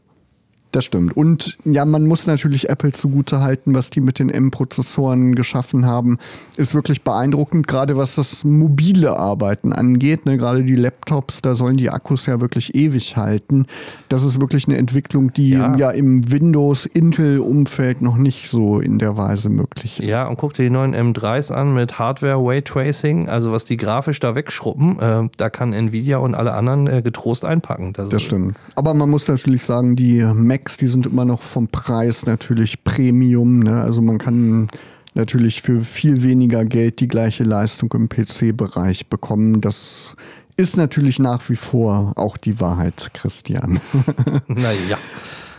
[0.70, 1.16] Das stimmt.
[1.16, 6.18] Und ja, man muss natürlich Apple zugute halten, was die mit den M-Prozessoren geschaffen haben.
[6.58, 10.26] Ist wirklich beeindruckend, gerade was das mobile Arbeiten angeht.
[10.26, 10.36] Ne?
[10.36, 13.64] Gerade die Laptops, da sollen die Akkus ja wirklich ewig halten.
[14.10, 19.16] Das ist wirklich eine Entwicklung, die ja, ja im Windows-Intel-Umfeld noch nicht so in der
[19.16, 20.06] Weise möglich ist.
[20.06, 24.34] Ja, und guck dir die neuen M3s an mit Hardware-Way-Tracing, also was die grafisch da
[24.34, 24.98] wegschruppen.
[24.98, 27.94] Äh, da kann Nvidia und alle anderen äh, getrost einpacken.
[27.94, 28.56] Das, das stimmt.
[28.74, 32.82] Aber man muss natürlich sagen, die Mac Macs, die sind immer noch vom Preis natürlich
[32.82, 33.60] Premium.
[33.60, 33.80] Ne?
[33.80, 34.68] Also man kann
[35.14, 39.60] natürlich für viel weniger Geld die gleiche Leistung im PC-Bereich bekommen.
[39.60, 40.16] Das
[40.56, 43.78] ist natürlich nach wie vor auch die Wahrheit, Christian.
[44.48, 44.98] naja.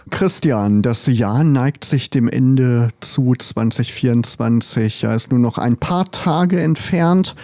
[0.09, 5.01] Christian, das Jahr neigt sich dem Ende zu 2024.
[5.01, 7.35] Ja, ist nur noch ein paar Tage entfernt.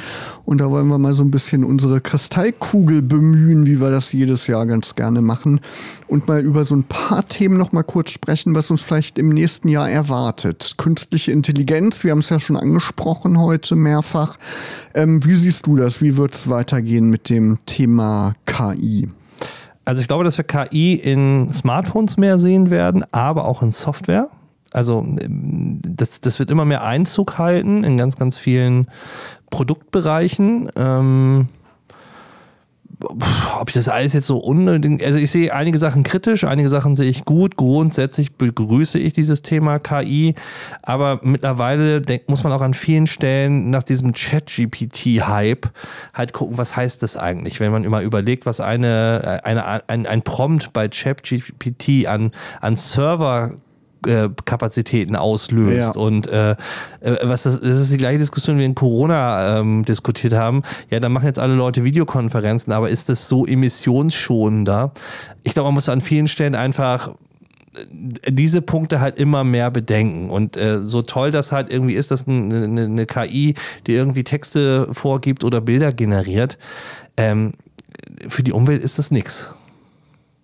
[0.45, 4.47] Und da wollen wir mal so ein bisschen unsere Kristallkugel bemühen, wie wir das jedes
[4.47, 5.61] Jahr ganz gerne machen.
[6.07, 9.29] Und mal über so ein paar Themen noch mal kurz sprechen, was uns vielleicht im
[9.29, 10.75] nächsten Jahr erwartet.
[10.77, 14.37] Künstliche Intelligenz, wir haben es ja schon angesprochen heute mehrfach.
[14.93, 16.01] Ähm, wie siehst du das?
[16.01, 19.09] Wie wird es weitergehen mit dem Thema KI?
[19.85, 24.29] Also ich glaube, dass wir KI in Smartphones mehr sehen werden, aber auch in Software.
[24.71, 28.87] Also das, das wird immer mehr Einzug halten in ganz, ganz vielen
[29.49, 30.69] Produktbereichen.
[30.75, 31.47] Ähm,
[33.01, 36.95] ob ich das alles jetzt so unnötig, also ich sehe einige Sachen kritisch, einige Sachen
[36.95, 37.57] sehe ich gut.
[37.57, 40.35] Grundsätzlich begrüße ich dieses Thema KI,
[40.81, 45.69] aber mittlerweile denk, muss man auch an vielen Stellen nach diesem Chat-GPT-Hype
[46.13, 50.21] halt gucken, was heißt das eigentlich, wenn man immer überlegt, was eine, eine, ein, ein
[50.21, 52.31] Prompt bei Chat-GPT an,
[52.61, 53.51] an Server
[54.05, 55.95] äh, Kapazitäten auslöst.
[55.95, 56.01] Ja.
[56.01, 59.85] Und äh, äh, was das, das ist die gleiche Diskussion, wie wir in Corona ähm,
[59.85, 60.63] diskutiert haben.
[60.89, 64.91] Ja, da machen jetzt alle Leute Videokonferenzen, aber ist das so emissionsschonender?
[65.43, 67.09] Ich glaube, man muss an vielen Stellen einfach
[67.73, 70.29] äh, diese Punkte halt immer mehr bedenken.
[70.29, 73.55] Und äh, so toll das halt irgendwie ist, dass eine, eine, eine KI,
[73.87, 76.57] die irgendwie Texte vorgibt oder Bilder generiert,
[77.17, 77.53] ähm,
[78.27, 79.49] für die Umwelt ist das nichts.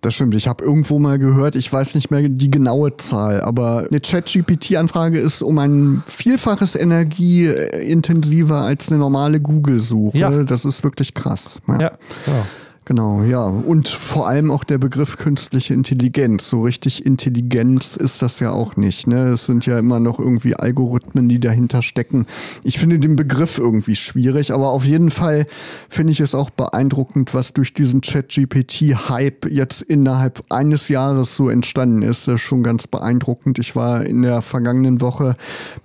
[0.02, 0.34] Das stimmt.
[0.34, 5.20] Ich habe irgendwo mal gehört, ich weiß nicht mehr die genaue Zahl, aber eine Chat-GPT-Anfrage
[5.20, 10.18] ist um ein Vielfaches energieintensiver als eine normale Google-Suche.
[10.18, 10.42] Ja.
[10.44, 11.62] Das ist wirklich krass.
[11.68, 11.80] Ja.
[11.80, 11.92] ja.
[12.26, 12.46] ja.
[12.92, 13.46] Genau, ja.
[13.46, 16.50] Und vor allem auch der Begriff künstliche Intelligenz.
[16.50, 19.08] So richtig Intelligenz ist das ja auch nicht.
[19.08, 19.30] Ne?
[19.30, 22.26] Es sind ja immer noch irgendwie Algorithmen, die dahinter stecken.
[22.66, 25.46] Ich finde den Begriff irgendwie schwierig, aber auf jeden Fall
[25.88, 32.02] finde ich es auch beeindruckend, was durch diesen Chat-GPT-Hype jetzt innerhalb eines Jahres so entstanden
[32.02, 32.28] ist.
[32.28, 33.58] Das ist schon ganz beeindruckend.
[33.58, 35.38] Ich war in der vergangenen Woche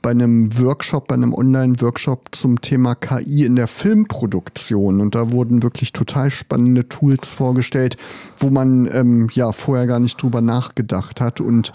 [0.02, 5.62] bei einem Workshop, bei einem Online-Workshop zum Thema KI in der Filmproduktion und da wurden
[5.62, 7.96] wirklich total spannende Tools vorgestellt,
[8.38, 11.40] wo man ähm, ja vorher gar nicht drüber nachgedacht hat.
[11.40, 11.72] Und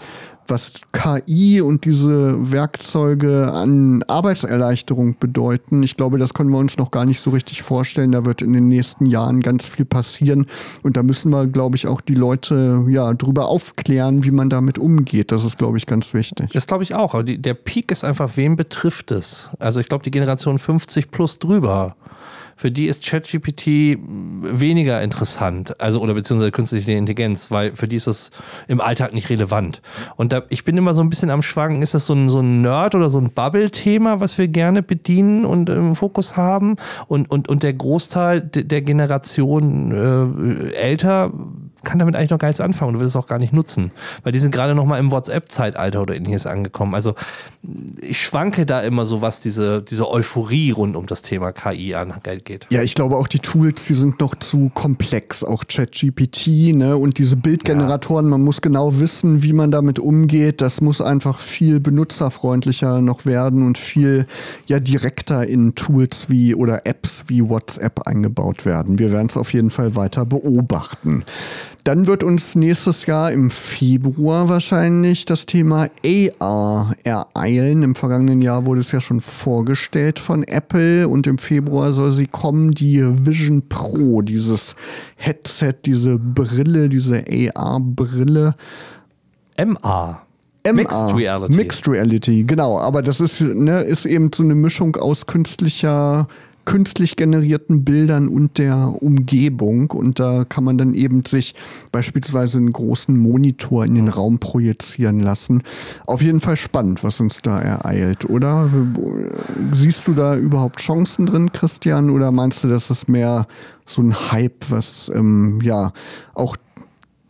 [0.48, 6.90] was KI und diese Werkzeuge an Arbeitserleichterung bedeuten, ich glaube, das können wir uns noch
[6.90, 8.12] gar nicht so richtig vorstellen.
[8.12, 10.46] Da wird in den nächsten Jahren ganz viel passieren.
[10.82, 14.78] Und da müssen wir, glaube ich, auch die Leute ja drüber aufklären, wie man damit
[14.78, 15.30] umgeht.
[15.30, 16.50] Das ist, glaube ich, ganz wichtig.
[16.52, 17.14] Das glaube ich auch.
[17.14, 19.50] Aber die, der Peak ist einfach, wem betrifft es?
[19.60, 21.94] Also ich glaube, die Generation 50 plus drüber
[22.56, 28.06] für die ist ChatGPT weniger interessant, also oder beziehungsweise künstliche Intelligenz, weil für die ist
[28.06, 28.30] das
[28.68, 29.82] im Alltag nicht relevant.
[30.16, 32.40] Und da, ich bin immer so ein bisschen am Schwanken, ist das so ein, so
[32.40, 36.76] ein Nerd oder so ein Bubble-Thema, was wir gerne bedienen und im Fokus haben?
[37.06, 41.32] Und, und, und der Großteil der Generation äh, älter
[41.84, 43.90] kann damit eigentlich noch gar nichts anfangen und will es auch gar nicht nutzen.
[44.22, 46.94] Weil die sind gerade noch mal im WhatsApp-Zeitalter oder ähnliches angekommen.
[46.94, 47.14] Also
[48.00, 52.66] ich schwanke da immer so, was diese, diese Euphorie rund um das Thema KI angeht.
[52.70, 55.44] Ja, ich glaube auch die Tools, die sind noch zu komplex.
[55.44, 56.96] Auch ChatGPT ne?
[56.96, 58.30] und diese Bildgeneratoren, ja.
[58.30, 60.60] man muss genau wissen, wie man damit umgeht.
[60.60, 64.26] Das muss einfach viel benutzerfreundlicher noch werden und viel
[64.66, 68.98] ja direkter in Tools wie oder Apps wie WhatsApp eingebaut werden.
[68.98, 71.24] Wir werden es auf jeden Fall weiter beobachten.
[71.84, 75.88] Dann wird uns nächstes Jahr im Februar wahrscheinlich das Thema
[76.38, 77.82] AR ereilen.
[77.82, 82.28] Im vergangenen Jahr wurde es ja schon vorgestellt von Apple und im Februar soll sie
[82.28, 84.76] kommen, die Vision Pro, dieses
[85.16, 87.24] Headset, diese Brille, diese
[87.56, 88.54] AR-Brille.
[89.56, 90.22] MR.
[90.64, 91.54] MR, Mixed Reality.
[91.54, 92.78] Mixed Reality, genau.
[92.78, 96.28] Aber das ist, ne, ist eben so eine Mischung aus künstlicher
[96.64, 99.90] künstlich generierten Bildern und der Umgebung.
[99.90, 101.54] Und da kann man dann eben sich
[101.90, 105.62] beispielsweise einen großen Monitor in den Raum projizieren lassen.
[106.06, 108.70] Auf jeden Fall spannend, was uns da ereilt, oder?
[109.72, 112.10] Siehst du da überhaupt Chancen drin, Christian?
[112.10, 113.46] Oder meinst du, das ist mehr
[113.84, 115.92] so ein Hype, was ähm, ja
[116.34, 116.56] auch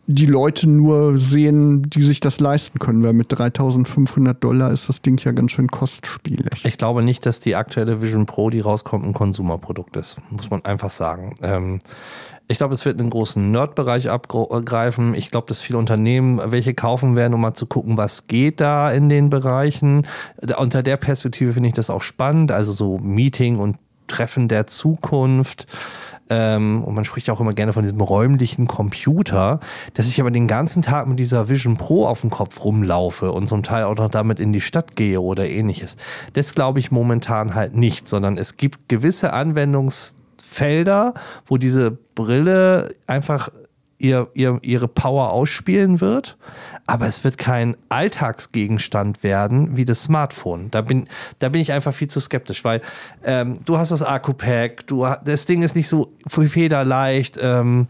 [0.05, 5.01] die Leute nur sehen, die sich das leisten können, weil mit 3500 Dollar ist das
[5.01, 6.65] Ding ja ganz schön kostspielig.
[6.65, 10.65] Ich glaube nicht, dass die aktuelle Vision Pro, die rauskommt, ein Konsumerprodukt ist, muss man
[10.65, 11.35] einfach sagen.
[11.41, 11.79] Ähm,
[12.49, 15.15] ich glaube, es wird einen großen Nerd-Bereich abgreifen.
[15.15, 18.91] Ich glaube, dass viele Unternehmen welche kaufen werden, um mal zu gucken, was geht da
[18.91, 20.05] in den Bereichen.
[20.57, 22.51] Unter der Perspektive finde ich das auch spannend.
[22.51, 25.67] Also so Meeting und Treffen der Zukunft.
[26.29, 29.59] Ähm, und man spricht auch immer gerne von diesem räumlichen Computer,
[29.93, 33.47] dass ich aber den ganzen Tag mit dieser Vision Pro auf dem Kopf rumlaufe und
[33.47, 35.97] zum Teil auch noch damit in die Stadt gehe oder ähnliches.
[36.33, 41.13] Das glaube ich momentan halt nicht, sondern es gibt gewisse Anwendungsfelder,
[41.45, 43.49] wo diese Brille einfach
[44.03, 46.37] ihr, ihr, ihre Power ausspielen wird,
[46.85, 50.69] aber es wird kein Alltagsgegenstand werden wie das Smartphone.
[50.71, 51.07] Da bin,
[51.39, 52.81] da bin ich einfach viel zu skeptisch, weil
[53.23, 57.39] ähm, du hast das Akku-Pack, du, das Ding ist nicht so federleicht.
[57.41, 57.87] Ähm,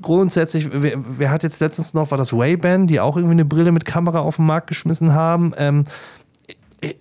[0.00, 3.72] grundsätzlich, wer, wer, hat jetzt letztens noch, war das Ray-Ban, die auch irgendwie eine Brille
[3.72, 5.52] mit Kamera auf den Markt geschmissen haben?
[5.58, 5.84] Ähm,
[6.80, 6.96] ich,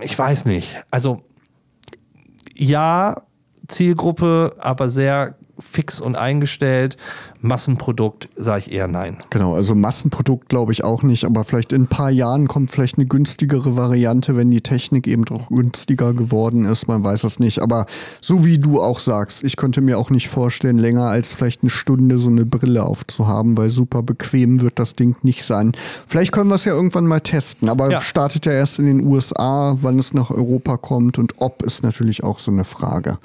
[0.00, 0.82] ich weiß nicht.
[0.90, 1.22] Also
[2.54, 3.22] ja,
[3.68, 6.96] Zielgruppe, aber sehr fix und eingestellt.
[7.42, 9.16] Massenprodukt sage ich eher nein.
[9.30, 12.98] Genau, also Massenprodukt glaube ich auch nicht, aber vielleicht in ein paar Jahren kommt vielleicht
[12.98, 17.60] eine günstigere Variante, wenn die Technik eben doch günstiger geworden ist, man weiß es nicht.
[17.60, 17.86] Aber
[18.20, 21.70] so wie du auch sagst, ich könnte mir auch nicht vorstellen, länger als vielleicht eine
[21.70, 25.72] Stunde so eine Brille aufzuhaben, weil super bequem wird das Ding nicht sein.
[26.06, 28.00] Vielleicht können wir es ja irgendwann mal testen, aber ja.
[28.00, 32.22] startet ja erst in den USA, wann es nach Europa kommt und ob ist natürlich
[32.22, 33.18] auch so eine Frage.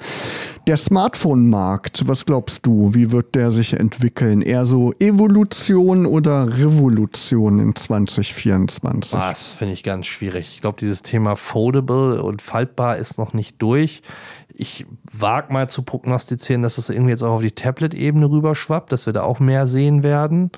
[0.66, 4.07] Der Smartphone-Markt, was glaubst du, wie wird der sich entwickeln?
[4.08, 4.42] Entwickeln?
[4.42, 9.12] Eher so Evolution oder Revolution in 2024?
[9.12, 10.50] Das finde ich ganz schwierig.
[10.54, 14.02] Ich glaube, dieses Thema foldable und faltbar ist noch nicht durch.
[14.48, 19.06] Ich wage mal zu prognostizieren, dass es irgendwie jetzt auch auf die Tablet-Ebene rüberschwappt, dass
[19.06, 20.50] wir da auch mehr sehen werden.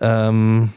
[0.00, 0.72] Ähm,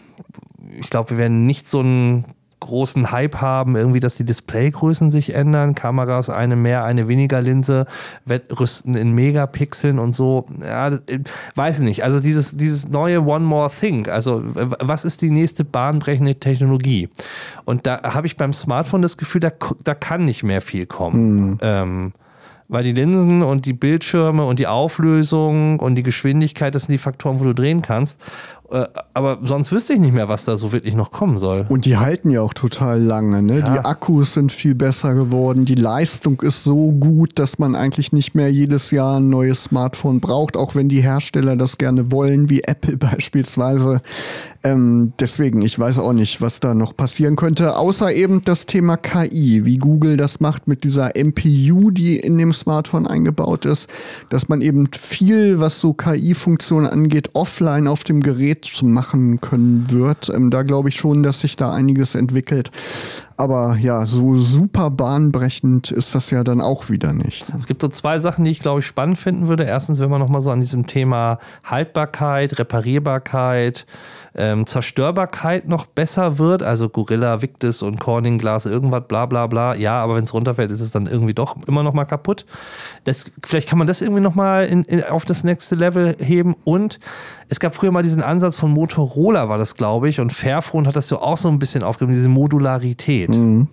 [0.80, 2.26] ich glaube, wir werden nicht so ein
[2.62, 7.86] großen Hype haben, irgendwie, dass die Displaygrößen sich ändern, Kameras eine mehr, eine weniger Linse,
[8.26, 10.48] wettrüsten in Megapixeln und so.
[10.62, 11.20] Ja, das, äh,
[11.56, 12.04] weiß ich nicht.
[12.06, 17.10] Also dieses, dieses neue One More Thing, also was ist die nächste bahnbrechende Technologie?
[17.66, 19.52] Und da habe ich beim Smartphone das Gefühl, da,
[19.84, 21.42] da kann nicht mehr viel kommen.
[21.42, 21.58] Mhm.
[21.62, 22.14] Ähm,
[22.72, 27.00] weil die Linsen und die Bildschirme und die Auflösung und die Geschwindigkeit, das sind die
[27.00, 28.24] Faktoren, wo du drehen kannst.
[28.72, 31.66] Äh, aber sonst wüsste ich nicht mehr, was da so wirklich noch kommen soll.
[31.68, 33.42] Und die halten ja auch total lange.
[33.42, 33.60] Ne?
[33.60, 33.74] Ja.
[33.74, 35.66] Die Akkus sind viel besser geworden.
[35.66, 40.22] Die Leistung ist so gut, dass man eigentlich nicht mehr jedes Jahr ein neues Smartphone
[40.22, 44.02] braucht, auch wenn die Hersteller das gerne wollen, wie Apple beispielsweise.
[44.64, 48.96] Ähm, deswegen, ich weiß auch nicht, was da noch passieren könnte, außer eben das Thema
[48.96, 53.90] KI, wie Google das macht mit dieser MPU, die in dem Smartphone eingebaut ist,
[54.30, 60.30] dass man eben viel, was so KI-Funktionen angeht, offline auf dem Gerät machen können wird.
[60.30, 62.72] Ähm, da glaube ich schon, dass sich da einiges entwickelt.
[63.38, 67.48] Aber ja, so super bahnbrechend ist das ja dann auch wieder nicht.
[67.58, 69.64] Es gibt so zwei Sachen, die ich glaube ich spannend finden würde.
[69.64, 73.86] Erstens, wenn man nochmal so an diesem Thema Haltbarkeit, Reparierbarkeit,
[74.36, 76.64] ähm, Zerstörbarkeit noch besser wird.
[76.64, 79.76] Also Gorilla, Victus und Corning Glas, irgendwas, bla bla bla.
[79.76, 82.46] Ja, aber wenn es runterfällt, ist es dann irgendwie doch immer noch mal kaputt.
[83.04, 86.56] Das, vielleicht kann man das irgendwie noch mal in, in, auf das nächste Level heben.
[86.64, 87.00] Und
[87.50, 90.20] es gab früher mal diesen Ansatz von Motorola, war das, glaube ich.
[90.20, 93.30] Und Fairphone hat das so auch so ein bisschen aufgegeben, diese Modularität.
[93.30, 93.68] Mhm.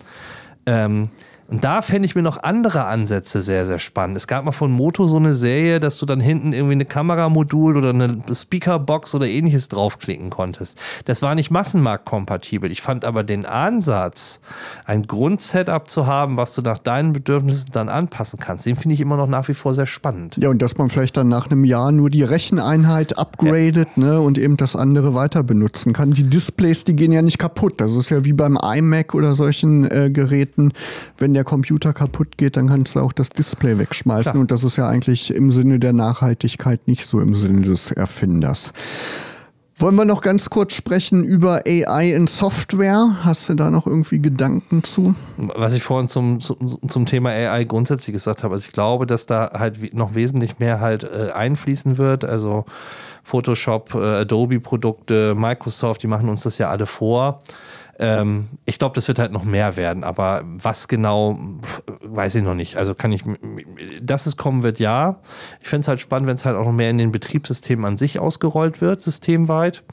[0.65, 1.09] Ähm,
[1.49, 4.17] und da fände ich mir noch andere Ansätze sehr, sehr spannend.
[4.17, 7.75] Es gab mal von Moto so eine Serie, dass du dann hinten irgendwie eine Kameramodul
[7.75, 10.77] oder eine Speakerbox oder ähnliches draufklicken konntest.
[11.05, 12.71] Das war nicht massenmarktkompatibel.
[12.71, 14.41] Ich fand aber den Ansatz,
[14.85, 19.01] ein Grundsetup zu haben, was du nach deinen Bedürfnissen dann anpassen kannst, den finde ich
[19.01, 20.37] immer noch nach wie vor sehr spannend.
[20.37, 24.03] Ja, und dass man vielleicht dann nach einem Jahr nur die Recheneinheit upgradet ja.
[24.03, 26.11] ne, und eben das andere weiter benutzen kann.
[26.11, 27.81] Die Displays, die gehen ja nicht kaputt.
[27.81, 30.73] Das ist ja wie beim iMac oder solchen äh, Geräten.
[31.17, 34.33] Wenn der der Computer kaputt geht, dann kannst du auch das Display wegschmeißen.
[34.33, 34.41] Klar.
[34.41, 38.73] Und das ist ja eigentlich im Sinne der Nachhaltigkeit nicht so im Sinne des Erfinders.
[39.77, 43.15] Wollen wir noch ganz kurz sprechen über AI in Software?
[43.23, 45.15] Hast du da noch irgendwie Gedanken zu?
[45.37, 49.25] Was ich vorhin zum, zum, zum Thema AI grundsätzlich gesagt habe, also ich glaube, dass
[49.25, 52.25] da halt noch wesentlich mehr halt äh, einfließen wird.
[52.25, 52.65] Also
[53.23, 57.41] Photoshop, äh, Adobe-Produkte, Microsoft, die machen uns das ja alle vor.
[57.99, 61.37] Ähm, ich glaube, das wird halt noch mehr werden, aber was genau,
[62.01, 62.77] weiß ich noch nicht.
[62.77, 63.23] Also kann ich,
[64.01, 65.19] dass es kommen wird, ja.
[65.61, 67.97] Ich fände es halt spannend, wenn es halt auch noch mehr in den Betriebssystemen an
[67.97, 69.83] sich ausgerollt wird, systemweit.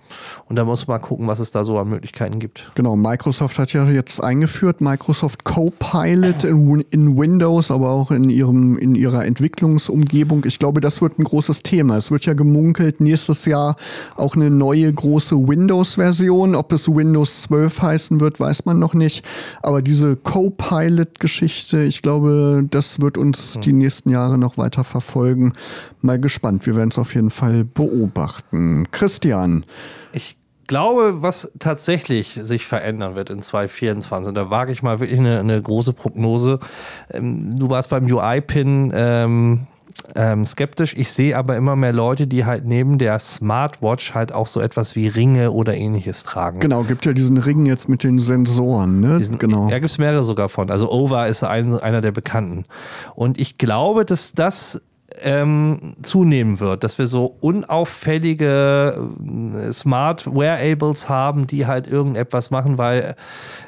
[0.48, 2.70] Und da muss man mal gucken, was es da so an Möglichkeiten gibt.
[2.76, 8.78] Genau, Microsoft hat ja jetzt eingeführt, Microsoft Copilot in, in Windows, aber auch in, ihrem,
[8.78, 10.44] in ihrer Entwicklungsumgebung.
[10.44, 11.96] Ich glaube, das wird ein großes Thema.
[11.96, 13.74] Es wird ja gemunkelt, nächstes Jahr
[14.14, 18.94] auch eine neue große Windows-Version, ob es Windows 12 heißt heißen wird, weiß man noch
[18.94, 19.24] nicht.
[19.62, 23.61] Aber diese Co-Pilot-Geschichte, ich glaube, das wird uns mhm.
[23.62, 25.53] die nächsten Jahre noch weiter verfolgen.
[26.03, 26.66] Mal gespannt.
[26.66, 28.86] Wir werden es auf jeden Fall beobachten.
[28.90, 29.64] Christian.
[30.12, 30.36] Ich
[30.66, 35.40] glaube, was tatsächlich sich verändern wird in 2024, und da wage ich mal wirklich eine,
[35.40, 36.59] eine große Prognose.
[37.11, 38.92] Ähm, du warst beim UI-Pin.
[38.94, 39.66] Ähm
[40.14, 40.94] ähm, skeptisch.
[40.97, 44.97] Ich sehe aber immer mehr Leute, die halt neben der Smartwatch halt auch so etwas
[44.97, 46.61] wie Ringe oder ähnliches tragen.
[46.61, 49.18] Genau, gibt ja diesen Ring jetzt mit den Sensoren, ne?
[49.18, 49.68] Diesen, genau.
[49.68, 50.70] Ja, gibt es mehrere sogar von.
[50.70, 52.64] Also Ova ist ein, einer der bekannten.
[53.14, 54.80] Und ich glaube, dass das
[55.22, 59.10] ähm, zunehmen wird, dass wir so unauffällige
[59.68, 63.16] äh, Smart Wearables haben, die halt irgendetwas machen, weil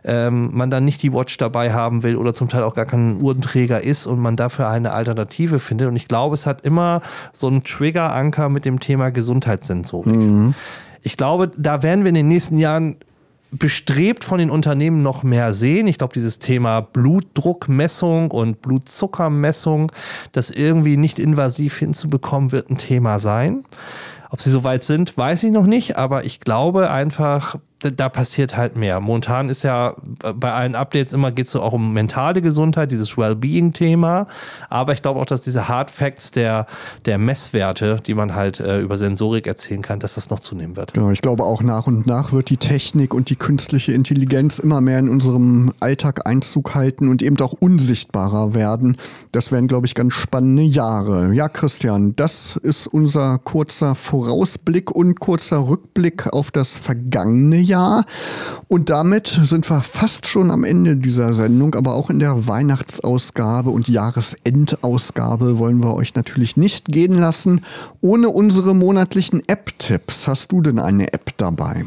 [0.05, 3.21] ähm, man dann nicht die Watch dabei haben will oder zum Teil auch gar kein
[3.21, 5.89] Uhrenträger ist und man dafür eine Alternative findet.
[5.89, 10.15] Und ich glaube, es hat immer so einen Trigger-Anker mit dem Thema Gesundheitssensorik.
[10.15, 10.55] Mhm.
[11.03, 12.97] Ich glaube, da werden wir in den nächsten Jahren
[13.51, 15.87] bestrebt von den Unternehmen noch mehr sehen.
[15.87, 19.91] Ich glaube, dieses Thema Blutdruckmessung und Blutzuckermessung,
[20.33, 23.65] das irgendwie nicht invasiv hinzubekommen, wird ein Thema sein.
[24.31, 28.77] Ob sie soweit sind, weiß ich noch nicht, aber ich glaube einfach, da passiert halt
[28.77, 29.01] mehr.
[29.01, 32.91] Momentan ist ja äh, bei allen Updates immer geht es so auch um mentale Gesundheit,
[32.91, 34.27] dieses Wellbeing-Thema.
[34.69, 36.67] Aber ich glaube auch, dass diese Hard Facts der,
[37.05, 40.95] der Messwerte, die man halt äh, über Sensorik erzählen kann, dass das noch zunehmen wird.
[40.95, 44.81] Genau, ich glaube auch nach und nach wird die Technik und die künstliche Intelligenz immer
[44.81, 48.97] mehr in unserem Alltag Einzug halten und eben auch unsichtbarer werden.
[49.31, 51.33] Das werden, glaube ich, ganz spannende Jahre.
[51.33, 58.05] Ja, Christian, das ist unser kurzer Vorausblick und kurzer Rückblick auf das vergangene Jahr.
[58.67, 63.71] Und damit sind wir fast schon am Ende dieser Sendung, aber auch in der Weihnachtsausgabe
[63.71, 67.61] und Jahresendausgabe wollen wir euch natürlich nicht gehen lassen
[68.01, 70.27] ohne unsere monatlichen App-Tipps.
[70.27, 71.87] Hast du denn eine App dabei?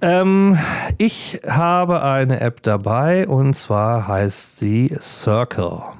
[0.00, 0.58] Ähm,
[0.98, 5.93] ich habe eine App dabei und zwar heißt sie Circle.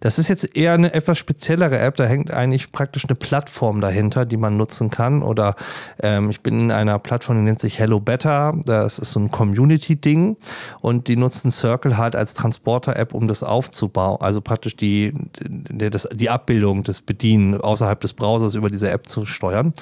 [0.00, 1.96] Das ist jetzt eher eine etwas speziellere App.
[1.96, 5.22] Da hängt eigentlich praktisch eine Plattform dahinter, die man nutzen kann.
[5.22, 5.54] Oder
[6.02, 8.52] ähm, ich bin in einer Plattform, die nennt sich Hello Better.
[8.64, 10.36] Das ist so ein Community-Ding.
[10.80, 14.18] Und die nutzen Circle halt als Transporter-App, um das aufzubauen.
[14.20, 19.08] Also praktisch die, die, das, die Abbildung, das Bedienen außerhalb des Browsers über diese App
[19.08, 19.74] zu steuern.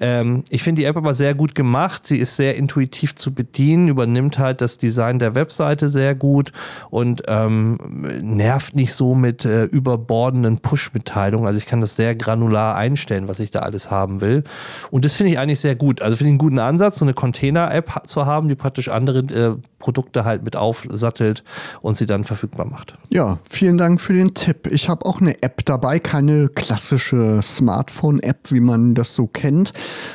[0.00, 2.06] Ähm, ich finde die App aber sehr gut gemacht.
[2.06, 6.52] Sie ist sehr intuitiv zu bedienen, übernimmt halt das Design der Webseite sehr gut
[6.90, 7.78] und ähm,
[8.20, 11.46] nervt nicht so mit äh, überbordenden Push-Mitteilungen.
[11.46, 14.44] Also ich kann das sehr granular einstellen, was ich da alles haben will.
[14.90, 16.02] Und das finde ich eigentlich sehr gut.
[16.02, 19.56] Also finde ich einen guten Ansatz, so eine Container-App zu haben, die praktisch andere äh,
[19.84, 21.44] Produkte halt mit aufsattelt
[21.82, 22.94] und sie dann verfügbar macht.
[23.10, 24.66] Ja, vielen Dank für den Tipp.
[24.70, 29.74] Ich habe auch eine App dabei, keine klassische Smartphone-App, wie man das so kennt,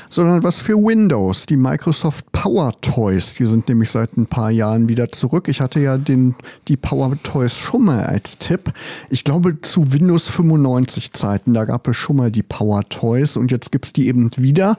[0.09, 3.35] sondern was für Windows, die Microsoft Power Toys.
[3.35, 5.47] Die sind nämlich seit ein paar Jahren wieder zurück.
[5.47, 6.33] Ich hatte ja den,
[6.67, 8.73] die Power Toys schon mal als Tipp.
[9.11, 13.51] Ich glaube zu Windows 95 Zeiten, da gab es schon mal die Power Toys und
[13.51, 14.77] jetzt gibt es die eben wieder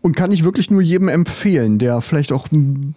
[0.00, 2.48] und kann ich wirklich nur jedem empfehlen, der vielleicht auch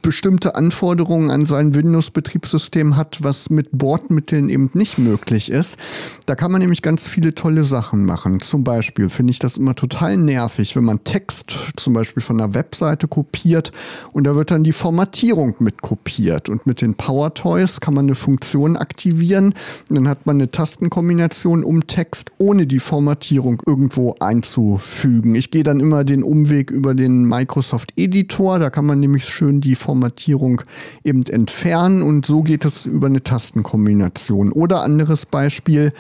[0.02, 5.78] bestimmte Anforderungen an sein Windows-Betriebssystem hat, was mit Bordmitteln eben nicht möglich ist.
[6.26, 8.40] Da kann man nämlich ganz viele tolle Sachen machen.
[8.40, 12.54] Zum Beispiel finde ich das immer total nervig, wenn man Text zum Beispiel von einer
[12.54, 13.74] Webseite kopiert
[14.14, 16.48] und da wird dann die Formatierung mit kopiert.
[16.48, 19.56] Und mit den Power Toys kann man eine Funktion aktivieren
[19.90, 25.36] und dann hat man eine Tastenkombination, um Text ohne die Formatierung irgendwo einzufügen.
[25.36, 28.58] Ich gehe dann immer den Umweg über den Microsoft Editor.
[28.58, 30.62] Da kann man nämlich schön die Formatierung
[31.04, 34.52] eben entfernen und so geht es über eine Tastenkombination.
[34.52, 35.94] Oder anderes Beispiel,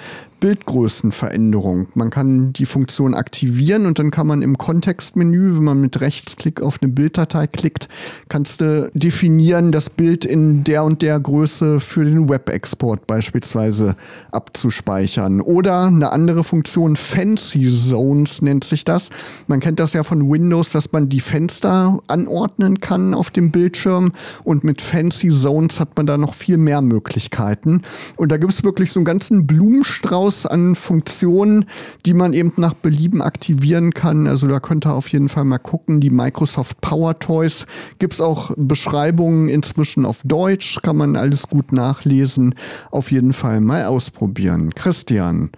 [0.46, 1.88] Bildgrößenveränderung.
[1.96, 6.62] Man kann die Funktion aktivieren und dann kann man im Kontextmenü, wenn man mit Rechtsklick
[6.62, 7.90] auf eine Bilddatei klickt,
[8.30, 13.96] kannst du definieren, das Bild in der und der Größe für den Web-Export beispielsweise
[14.32, 15.42] abzuspeichern.
[15.42, 19.10] Oder eine andere Funktion, Fancy Zones nennt sich das.
[19.48, 24.14] Man kennt das ja von Windows, dass man die Fenster anordnen kann auf dem Bildschirm
[24.44, 27.82] und mit Fancy Zones hat man da noch viel mehr Möglichkeiten.
[28.16, 31.66] Und da gibt es wirklich so einen ganzen Blumenstrauß Strauß an Funktionen,
[32.06, 34.28] die man eben nach Belieben aktivieren kann.
[34.28, 36.02] Also da könnt ihr auf jeden Fall mal gucken.
[36.02, 37.66] Die Microsoft Power Toys
[38.00, 42.56] gibt es auch Beschreibungen inzwischen auf Deutsch, kann man alles gut nachlesen.
[42.92, 44.76] Auf jeden Fall mal ausprobieren.
[44.76, 45.50] Christian,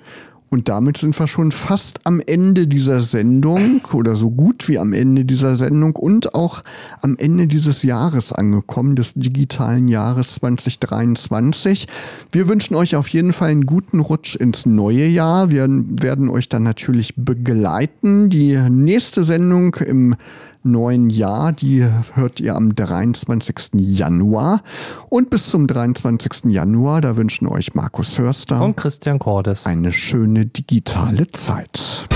[0.49, 4.93] und damit sind wir schon fast am Ende dieser Sendung oder so gut wie am
[4.93, 6.61] Ende dieser Sendung und auch
[7.01, 11.87] am Ende dieses Jahres angekommen, des digitalen Jahres 2023.
[12.31, 15.51] Wir wünschen euch auf jeden Fall einen guten Rutsch ins neue Jahr.
[15.51, 18.29] Wir werden euch dann natürlich begleiten.
[18.29, 20.15] Die nächste Sendung im
[20.63, 21.51] neuen Jahr.
[21.51, 23.71] Die hört ihr am 23.
[23.75, 24.61] Januar.
[25.09, 26.51] Und bis zum 23.
[26.51, 32.07] Januar, da wünschen euch Markus Hörster und Christian Cordes eine schöne digitale Zeit.